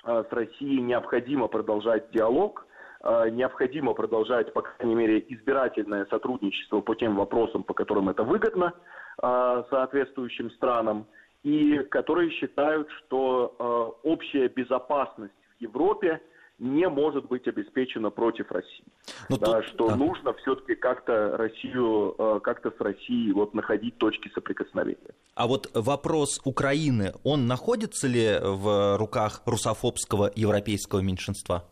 с 0.03 0.27
Россией 0.31 0.81
необходимо 0.81 1.47
продолжать 1.47 2.11
диалог, 2.11 2.65
Э, 2.65 2.68
необходимо 3.03 3.93
продолжать, 3.93 4.51
по 4.53 4.61
крайней 4.61 4.95
мере, 4.95 5.25
избирательное 5.29 6.05
сотрудничество 6.09 6.81
по 6.81 6.95
тем 6.95 7.15
вопросам, 7.15 7.63
по 7.63 7.73
которым 7.73 8.09
это 8.09 8.23
выгодно 8.23 8.73
э, 9.21 9.63
соответствующим 9.69 10.51
странам, 10.51 11.07
и 11.43 11.77
которые 11.89 12.29
считают, 12.31 12.89
что 12.97 13.55
э, 13.57 14.07
общая 14.07 14.49
безопасность 14.49 15.33
в 15.57 15.61
Европе 15.61 16.21
не 16.57 16.89
может 16.89 17.25
быть 17.27 17.47
обеспечена 17.47 18.09
против 18.09 18.51
России. 18.51 18.83
Но 19.29 19.37
ну, 19.37 19.37
да, 19.37 19.61
тут... 19.61 19.65
Что 19.67 19.87
да. 19.87 19.95
нужно 19.95 20.33
все-таки 20.33 20.75
как-то 20.75 21.37
Россию, 21.37 22.41
как-то 22.43 22.71
с 22.71 22.81
Россией 22.81 23.31
вот 23.31 23.53
находить 23.53 23.97
точки 23.97 24.29
соприкосновения. 24.35 25.15
А 25.35 25.47
вот 25.47 25.71
вопрос 25.73 26.41
Украины, 26.43 27.13
он 27.23 27.47
находится 27.47 28.09
ли 28.09 28.37
в 28.41 28.97
руках 28.97 29.41
русофобского 29.45 30.31
европейского 30.35 30.99
меньшинства? 30.99 31.63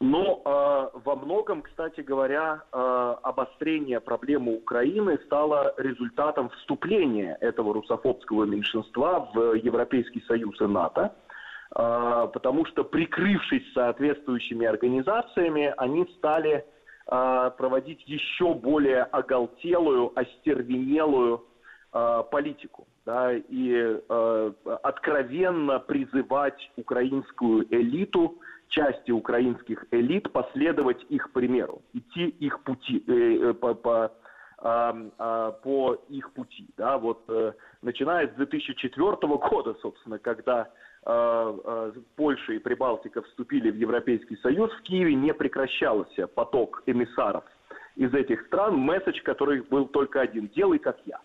Но 0.00 0.40
э, 0.42 0.98
во 1.04 1.14
многом, 1.16 1.60
кстати 1.60 2.00
говоря, 2.00 2.62
э, 2.72 3.14
обострение 3.22 4.00
проблемы 4.00 4.56
Украины 4.56 5.18
стало 5.26 5.74
результатом 5.76 6.48
вступления 6.50 7.36
этого 7.42 7.74
русофобского 7.74 8.44
меньшинства 8.44 9.28
в 9.34 9.52
Европейский 9.56 10.22
Союз 10.22 10.58
и 10.58 10.64
НАТО, 10.64 11.12
э, 11.76 12.28
потому 12.32 12.64
что, 12.64 12.82
прикрывшись 12.82 13.70
соответствующими 13.74 14.66
организациями, 14.66 15.74
они 15.76 16.06
стали 16.16 16.64
э, 17.06 17.50
проводить 17.58 18.02
еще 18.08 18.54
более 18.54 19.02
оголтелую, 19.02 20.18
остервенелую 20.18 21.44
э, 21.92 22.22
политику 22.30 22.86
да, 23.04 23.34
и 23.34 23.98
э, 24.08 24.52
откровенно 24.82 25.78
призывать 25.78 26.70
украинскую 26.76 27.66
элиту 27.70 28.38
части 28.70 29.10
украинских 29.10 29.84
элит 29.90 30.32
последовать 30.32 31.04
их 31.08 31.30
примеру, 31.32 31.82
идти 31.92 32.28
их 32.28 32.60
пути, 32.62 33.04
э, 33.06 33.50
э, 33.50 33.54
по, 33.54 33.74
по, 33.74 34.12
э, 34.62 35.52
по 35.62 35.94
их 36.08 36.32
пути. 36.32 36.66
Да? 36.76 36.98
Вот, 36.98 37.22
э, 37.28 37.52
начиная 37.82 38.28
с 38.28 38.30
2004 38.32 39.16
года, 39.36 39.74
собственно, 39.82 40.18
когда 40.18 40.68
э, 41.04 41.58
э, 41.64 41.92
Польша 42.16 42.52
и 42.52 42.58
Прибалтика 42.58 43.22
вступили 43.22 43.70
в 43.70 43.76
Европейский 43.76 44.36
Союз, 44.36 44.72
в 44.72 44.82
Киеве 44.82 45.14
не 45.14 45.34
прекращался 45.34 46.28
поток 46.28 46.82
эмиссаров 46.86 47.44
из 47.96 48.14
этих 48.14 48.46
стран, 48.46 48.76
месседж, 48.76 49.20
который 49.22 49.62
был 49.62 49.86
только 49.86 50.20
один– 50.20 50.48
делай 50.54 50.78
как 50.78 50.98
я. 51.06 51.20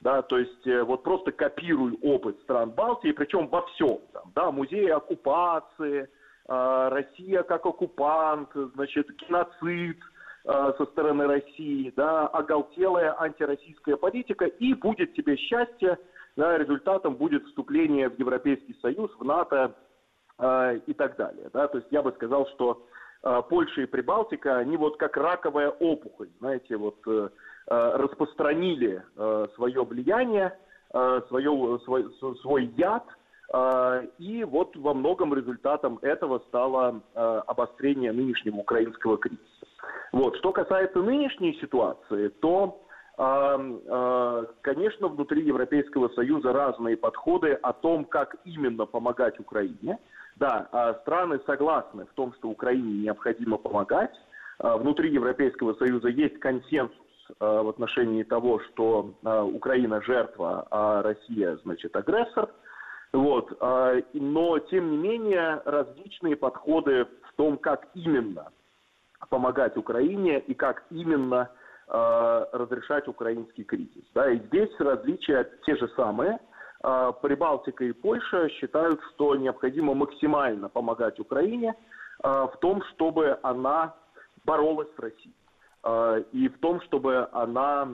Да, 0.00 0.22
то 0.22 0.38
есть 0.38 0.66
вот 0.84 1.02
просто 1.02 1.32
копируй 1.32 1.98
опыт 2.02 2.38
стран 2.42 2.70
Балтии, 2.70 3.12
причем 3.12 3.48
во 3.48 3.62
всем. 3.62 3.98
Там, 4.12 4.30
да, 4.34 4.52
музеи 4.52 4.88
оккупации, 4.88 6.08
Россия 6.48 7.42
как 7.42 7.66
оккупант, 7.66 8.50
значит, 8.74 9.08
геноцид 9.16 9.98
а, 10.46 10.72
со 10.74 10.86
стороны 10.86 11.26
России, 11.26 11.92
да, 11.96 12.28
оголтелая 12.28 13.20
антироссийская 13.20 13.96
политика, 13.96 14.44
и 14.44 14.74
будет 14.74 15.12
тебе 15.14 15.36
счастье, 15.36 15.98
да, 16.36 16.56
результатом 16.56 17.16
будет 17.16 17.44
вступление 17.46 18.08
в 18.08 18.16
Европейский 18.16 18.76
Союз, 18.80 19.10
в 19.18 19.24
НАТО 19.24 19.74
э, 20.38 20.80
и 20.86 20.92
так 20.92 21.16
далее. 21.16 21.50
Да. 21.52 21.66
То 21.66 21.78
есть 21.78 21.88
я 21.90 22.00
бы 22.02 22.12
сказал, 22.12 22.46
что 22.54 22.86
э, 23.24 23.42
Польша 23.48 23.82
и 23.82 23.86
Прибалтика, 23.86 24.58
они 24.58 24.76
вот 24.76 24.98
как 24.98 25.16
раковая 25.16 25.70
опухоль, 25.70 26.28
знаете, 26.38 26.76
вот 26.76 26.98
э, 27.08 27.28
распространили 27.66 29.02
э, 29.16 29.46
свое 29.56 29.82
влияние, 29.82 30.56
э, 30.94 31.22
свое, 31.26 31.80
свой, 31.84 32.14
свой 32.42 32.66
яд– 32.76 33.04
а, 33.14 33.25
и 34.18 34.44
вот 34.44 34.76
во 34.76 34.92
многом 34.94 35.32
результатом 35.34 35.98
этого 36.02 36.40
стало 36.48 37.00
а, 37.14 37.40
обострение 37.46 38.12
нынешнего 38.12 38.56
украинского 38.56 39.18
кризиса. 39.18 39.66
Вот. 40.12 40.36
Что 40.38 40.52
касается 40.52 41.00
нынешней 41.00 41.54
ситуации, 41.60 42.28
то, 42.40 42.82
а, 43.16 44.44
конечно, 44.62 45.08
внутри 45.08 45.44
Европейского 45.44 46.08
Союза 46.08 46.52
разные 46.52 46.96
подходы 46.96 47.52
о 47.52 47.72
том, 47.72 48.04
как 48.04 48.36
именно 48.44 48.84
помогать 48.84 49.38
Украине. 49.38 49.98
Да, 50.36 50.98
страны 51.00 51.40
согласны 51.46 52.04
в 52.04 52.12
том, 52.12 52.34
что 52.34 52.50
Украине 52.50 53.04
необходимо 53.04 53.56
помогать. 53.56 54.12
Внутри 54.58 55.10
Европейского 55.10 55.72
Союза 55.74 56.08
есть 56.08 56.38
консенсус 56.40 56.94
в 57.40 57.68
отношении 57.70 58.22
того, 58.22 58.60
что 58.60 59.14
Украина 59.54 60.02
жертва, 60.02 60.66
а 60.70 61.00
Россия, 61.00 61.56
значит, 61.64 61.96
агрессор. 61.96 62.50
Вот. 63.16 63.50
Но, 64.12 64.58
тем 64.58 64.90
не 64.90 64.96
менее, 64.96 65.62
различные 65.64 66.36
подходы 66.36 67.04
в 67.04 67.32
том, 67.36 67.56
как 67.56 67.88
именно 67.94 68.52
помогать 69.30 69.76
Украине 69.76 70.40
и 70.40 70.54
как 70.54 70.84
именно 70.90 71.50
разрешать 71.88 73.08
украинский 73.08 73.64
кризис. 73.64 74.04
Да, 74.14 74.30
и 74.30 74.38
здесь 74.38 74.70
различия 74.78 75.48
те 75.64 75.76
же 75.76 75.88
самые– 75.96 76.38
а, 76.82 77.12
Прибалтика 77.12 77.84
и 77.84 77.92
Польша 77.92 78.48
считают, 78.50 79.00
что 79.14 79.34
необходимо 79.36 79.94
максимально 79.94 80.68
помогать 80.68 81.18
Украине 81.18 81.74
а, 82.22 82.46
в 82.46 82.58
том, 82.58 82.82
чтобы 82.94 83.38
она 83.42 83.94
боролась 84.44 84.88
с 84.94 84.98
Россией. 84.98 85.34
А, 85.82 86.18
и 86.32 86.48
в 86.48 86.58
том, 86.58 86.80
чтобы 86.82 87.28
она 87.32 87.88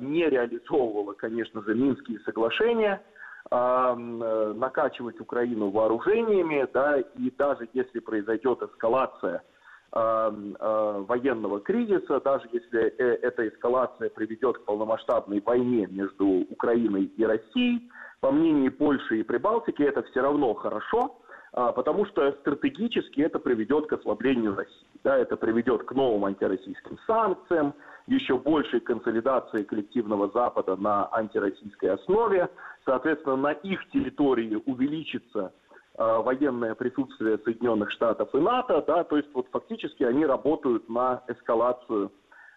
не 0.00 0.28
реализовывала, 0.28 1.12
конечно 1.12 1.62
же, 1.62 1.74
Минские 1.74 2.20
соглашения, 2.20 3.02
накачивать 3.50 5.20
Украину 5.20 5.70
вооружениями, 5.70 6.66
да, 6.72 6.98
и 6.98 7.30
даже 7.36 7.68
если 7.72 8.00
произойдет 8.00 8.62
эскалация 8.62 9.42
военного 9.92 11.60
кризиса, 11.60 12.20
даже 12.20 12.48
если 12.50 12.82
э, 12.82 13.18
эта 13.22 13.46
эскалация 13.46 14.10
приведет 14.10 14.58
к 14.58 14.64
полномасштабной 14.64 15.40
войне 15.40 15.86
между 15.86 16.26
Украиной 16.50 17.04
и 17.04 17.24
Россией, 17.24 17.88
по 18.24 18.32
мнению 18.32 18.72
Польши 18.72 19.20
и 19.20 19.22
Прибалтики, 19.22 19.82
это 19.82 20.02
все 20.04 20.22
равно 20.22 20.54
хорошо, 20.54 21.20
а, 21.52 21.72
потому 21.72 22.06
что 22.06 22.32
стратегически 22.40 23.20
это 23.20 23.38
приведет 23.38 23.86
к 23.86 23.92
ослаблению 23.92 24.56
России. 24.56 24.86
Да, 25.04 25.18
это 25.18 25.36
приведет 25.36 25.84
к 25.84 25.92
новым 25.92 26.24
антироссийским 26.24 26.98
санкциям, 27.06 27.74
еще 28.06 28.36
большей 28.36 28.80
консолидации 28.80 29.62
коллективного 29.62 30.30
Запада 30.30 30.76
на 30.76 31.08
антироссийской 31.12 31.90
основе. 31.90 32.48
Соответственно, 32.84 33.36
на 33.36 33.52
их 33.52 33.88
территории 33.90 34.62
увеличится 34.66 35.52
э, 35.96 36.18
военное 36.18 36.74
присутствие 36.74 37.38
Соединенных 37.38 37.90
Штатов 37.92 38.34
и 38.34 38.38
НАТО. 38.38 38.84
Да, 38.86 39.04
то 39.04 39.16
есть 39.16 39.32
вот 39.32 39.46
фактически 39.50 40.02
они 40.02 40.26
работают 40.26 40.88
на 40.88 41.22
эскалацию 41.28 42.12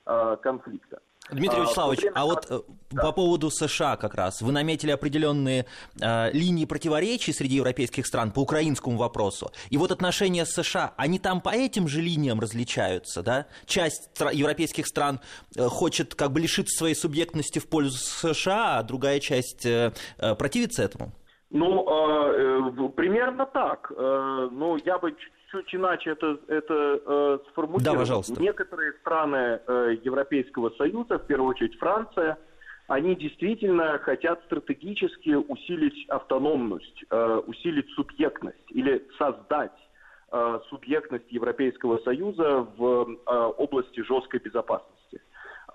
э, 0.06 0.38
конфликта. 0.42 1.02
Дмитрий 1.32 1.60
а, 1.60 1.63
Вячеславович, 1.63 2.06
а 2.13 2.26
вот 2.26 2.48
э, 2.50 2.62
да. 2.92 3.02
по 3.02 3.12
поводу 3.12 3.52
США 3.52 3.98
как 3.98 4.16
раз, 4.16 4.42
вы 4.42 4.52
наметили 4.52 4.92
определенные 4.92 5.66
э, 6.00 6.32
линии 6.32 6.66
противоречий 6.66 7.34
среди 7.34 7.56
европейских 7.56 8.08
стран 8.08 8.32
по 8.32 8.40
украинскому 8.40 8.98
вопросу. 8.98 9.52
И 9.70 9.78
вот 9.78 9.92
отношения 9.92 10.46
с 10.46 10.52
США, 10.52 10.94
они 10.96 11.20
там 11.20 11.42
по 11.42 11.50
этим 11.50 11.88
же 11.88 12.02
линиям 12.02 12.40
различаются, 12.40 13.24
да? 13.24 13.48
Часть 13.66 14.10
европейских 14.32 14.88
стран 14.88 15.20
э, 15.56 15.68
хочет 15.68 16.16
как 16.16 16.32
бы 16.32 16.40
лишиться 16.40 16.78
своей 16.78 16.96
субъектности 16.96 17.60
в 17.60 17.68
пользу 17.68 17.98
США, 17.98 18.80
а 18.80 18.84
другая 18.84 19.20
часть 19.20 19.66
э, 19.66 19.94
э 20.18 20.36
противится 20.36 20.84
этому? 20.84 21.12
Ну, 21.50 21.86
э, 21.88 22.72
э, 22.78 22.90
примерно 22.90 23.46
так. 23.46 23.92
Э, 23.96 24.50
ну, 24.52 24.78
я 24.84 24.98
бы 24.98 25.16
чуть 25.52 25.74
иначе 25.74 26.12
это, 26.12 26.38
это 26.48 27.02
э, 27.06 27.40
сформулировать. 27.52 27.86
Да, 27.86 27.94
пожалуйста. 27.94 28.42
Некоторые 28.42 28.94
страны 28.94 29.62
э, 29.66 29.98
Европейского 30.04 30.72
Союза, 30.72 31.20
в 31.20 31.26
первую 31.26 31.52
очередь 31.52 31.78
Франция, 31.80 32.38
они 32.88 33.16
действительно 33.16 33.98
хотят 34.00 34.42
стратегически 34.46 35.36
усилить 35.36 36.08
автономность, 36.10 37.04
э, 37.10 37.42
усилить 37.48 37.90
субъектность 37.92 38.70
или 38.70 39.08
создать 39.18 39.72
э, 40.32 40.60
субъектность 40.70 41.32
Европейского 41.32 42.00
Союза 42.00 42.68
в 42.78 43.08
э, 43.26 43.32
области 43.58 44.02
жесткой 44.02 44.42
безопасности. 44.42 44.97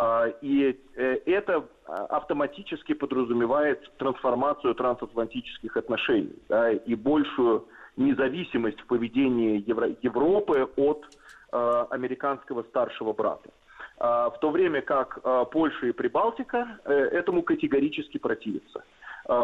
Э, 0.02 0.32
и 0.40 0.78
э, 0.96 1.18
это 1.26 1.64
автоматически 1.86 2.94
подразумевает 2.94 3.90
трансформацию 3.98 4.74
трансатлантических 4.74 5.76
отношений 5.76 6.36
да, 6.48 6.70
и 6.72 6.94
большую 6.94 7.66
независимость 7.96 8.80
в 8.80 8.86
поведении 8.86 9.62
Евро- 9.66 9.94
Европы 10.02 10.68
от 10.76 11.04
э, 11.52 11.84
американского 11.90 12.62
старшего 12.64 13.12
брата. 13.12 13.50
Э, 13.98 14.30
в 14.34 14.38
то 14.40 14.50
время 14.50 14.82
как 14.82 15.18
э, 15.22 15.44
Польша 15.50 15.86
и 15.86 15.92
Прибалтика 15.92 16.78
э, 16.84 16.92
этому 16.92 17.42
категорически 17.42 18.18
противятся. 18.18 18.82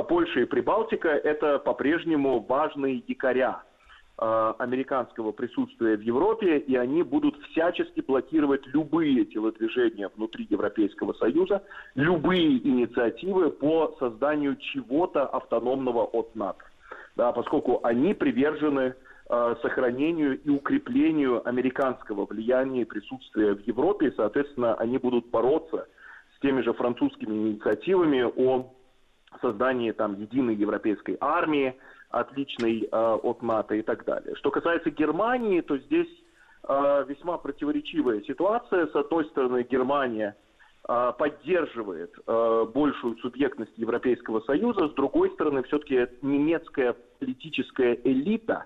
Польша 0.08 0.40
и 0.40 0.44
Прибалтика 0.44 1.08
это 1.08 1.60
по-прежнему 1.60 2.40
важные 2.40 3.04
якоря 3.06 3.62
американского 4.18 5.30
присутствия 5.30 5.96
в 5.96 6.00
Европе, 6.00 6.58
и 6.58 6.74
они 6.74 7.02
будут 7.04 7.40
всячески 7.50 8.00
блокировать 8.00 8.66
любые 8.66 9.24
телодвижения 9.24 10.10
внутри 10.16 10.46
Европейского 10.50 11.12
Союза, 11.12 11.62
любые 11.94 12.58
инициативы 12.58 13.50
по 13.50 13.96
созданию 14.00 14.56
чего-то 14.56 15.24
автономного 15.24 16.04
от 16.04 16.34
НАТО. 16.34 16.64
Да, 17.14 17.32
поскольку 17.32 17.80
они 17.84 18.14
привержены 18.14 18.94
э, 19.28 19.56
сохранению 19.62 20.40
и 20.40 20.50
укреплению 20.50 21.46
американского 21.48 22.26
влияния 22.26 22.82
и 22.82 22.84
присутствия 22.84 23.54
в 23.54 23.60
Европе, 23.66 24.08
и, 24.08 24.14
соответственно, 24.16 24.74
они 24.74 24.98
будут 24.98 25.26
бороться 25.26 25.86
с 26.36 26.40
теми 26.40 26.62
же 26.62 26.72
французскими 26.72 27.34
инициативами 27.34 28.22
о 28.22 28.72
создании 29.40 29.92
там 29.92 30.14
единой 30.20 30.54
европейской 30.54 31.16
армии, 31.20 31.76
отличной 32.10 32.88
э, 32.90 33.18
от 33.22 33.42
НАТО 33.42 33.74
и 33.74 33.82
так 33.82 34.04
далее. 34.04 34.34
Что 34.36 34.50
касается 34.50 34.90
Германии, 34.90 35.60
то 35.60 35.76
здесь 35.78 36.08
э, 36.66 37.04
весьма 37.08 37.38
противоречивая 37.38 38.22
ситуация. 38.22 38.86
С 38.86 38.96
одной 38.96 39.24
стороны, 39.26 39.66
Германия– 39.68 40.36
а, 40.90 41.12
поддерживает 41.12 42.14
а, 42.26 42.64
большую 42.64 43.18
субъектность 43.18 43.76
Европейского 43.76 44.40
Союза. 44.40 44.88
С 44.88 44.94
другой 44.94 45.30
стороны, 45.32 45.62
все-таки 45.64 46.06
немецкая 46.22 46.96
политическая 47.18 47.92
элита 48.04 48.64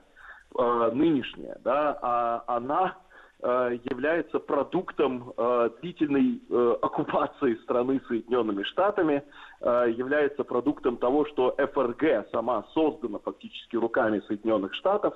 а, 0.57 0.93
нынешняя, 0.93 1.59
да, 1.65 2.45
она 2.47 2.97
является 3.43 4.39
продуктом 4.39 5.33
длительной 5.81 6.41
оккупации 6.81 7.57
страны 7.65 8.01
Соединенными 8.07 8.63
Штатами, 8.63 9.25
является 9.61 10.45
продуктом 10.45 10.97
того, 10.97 11.27
что 11.27 11.53
ФРГ 11.57 12.29
сама 12.31 12.65
создана 12.73 13.19
фактически 13.19 13.75
руками 13.75 14.23
Соединенных 14.29 14.73
Штатов, 14.75 15.15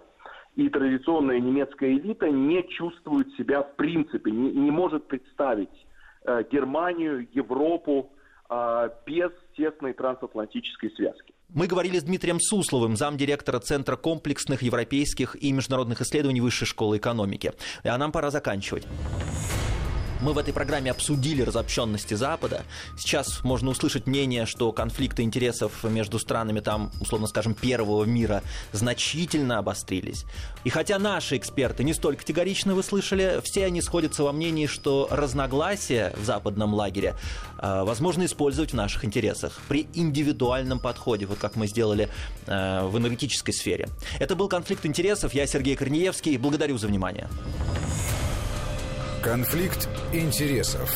и 0.56 0.68
традиционная 0.68 1.38
немецкая 1.38 1.92
элита 1.92 2.28
не 2.28 2.66
чувствует 2.68 3.32
себя 3.34 3.62
в 3.62 3.76
принципе, 3.76 4.32
не, 4.32 4.50
не 4.50 4.72
может 4.72 5.06
представить 5.06 5.70
Э, 6.26 6.42
Германию, 6.50 7.28
Европу 7.32 8.10
без 9.06 9.32
тесной 9.56 9.92
трансатлантической 9.92 10.92
связки. 10.92 11.34
Мы 11.48 11.68
говорили 11.68 11.98
с 11.98 12.02
Дмитрием 12.02 12.40
Сусловым, 12.40 12.96
замдиректора 12.96 13.60
Центра 13.60 13.96
комплексных 13.96 14.62
европейских 14.62 15.36
и 15.40 15.52
международных 15.52 16.00
исследований 16.00 16.40
Высшей 16.40 16.66
школы 16.66 16.96
экономики. 16.98 17.52
А 17.84 17.96
нам 17.96 18.10
пора 18.10 18.30
заканчивать. 18.30 18.84
Мы 20.22 20.32
в 20.32 20.38
этой 20.38 20.54
программе 20.54 20.90
обсудили 20.90 21.42
разобщенности 21.42 22.14
Запада. 22.14 22.64
Сейчас 22.96 23.44
можно 23.44 23.70
услышать 23.70 24.06
мнение, 24.06 24.46
что 24.46 24.72
конфликты 24.72 25.22
интересов 25.22 25.84
между 25.84 26.18
странами 26.18 26.60
там, 26.60 26.90
условно 27.00 27.26
скажем, 27.26 27.54
первого 27.54 28.04
мира 28.04 28.42
значительно 28.72 29.58
обострились. 29.58 30.24
И 30.64 30.70
хотя 30.70 30.98
наши 30.98 31.36
эксперты 31.36 31.84
не 31.84 31.92
столь 31.92 32.16
категорично 32.16 32.74
вы 32.74 32.82
слышали, 32.82 33.40
все 33.44 33.66
они 33.66 33.82
сходятся 33.82 34.22
во 34.22 34.32
мнении, 34.32 34.66
что 34.66 35.06
разногласия 35.10 36.14
в 36.16 36.24
западном 36.24 36.72
лагере 36.72 37.14
э, 37.58 37.82
возможно 37.84 38.24
использовать 38.24 38.70
в 38.70 38.74
наших 38.74 39.04
интересах 39.04 39.60
при 39.68 39.86
индивидуальном 39.92 40.78
подходе, 40.78 41.26
вот 41.26 41.38
как 41.38 41.56
мы 41.56 41.66
сделали 41.66 42.08
э, 42.46 42.86
в 42.86 42.96
энергетической 42.96 43.52
сфере. 43.52 43.88
Это 44.18 44.34
был 44.34 44.48
конфликт 44.48 44.86
интересов. 44.86 45.34
Я 45.34 45.46
Сергей 45.46 45.76
Корнеевский. 45.76 46.38
Благодарю 46.38 46.78
за 46.78 46.86
внимание. 46.86 47.28
Конфликт 49.26 49.88
интересов. 50.12 50.88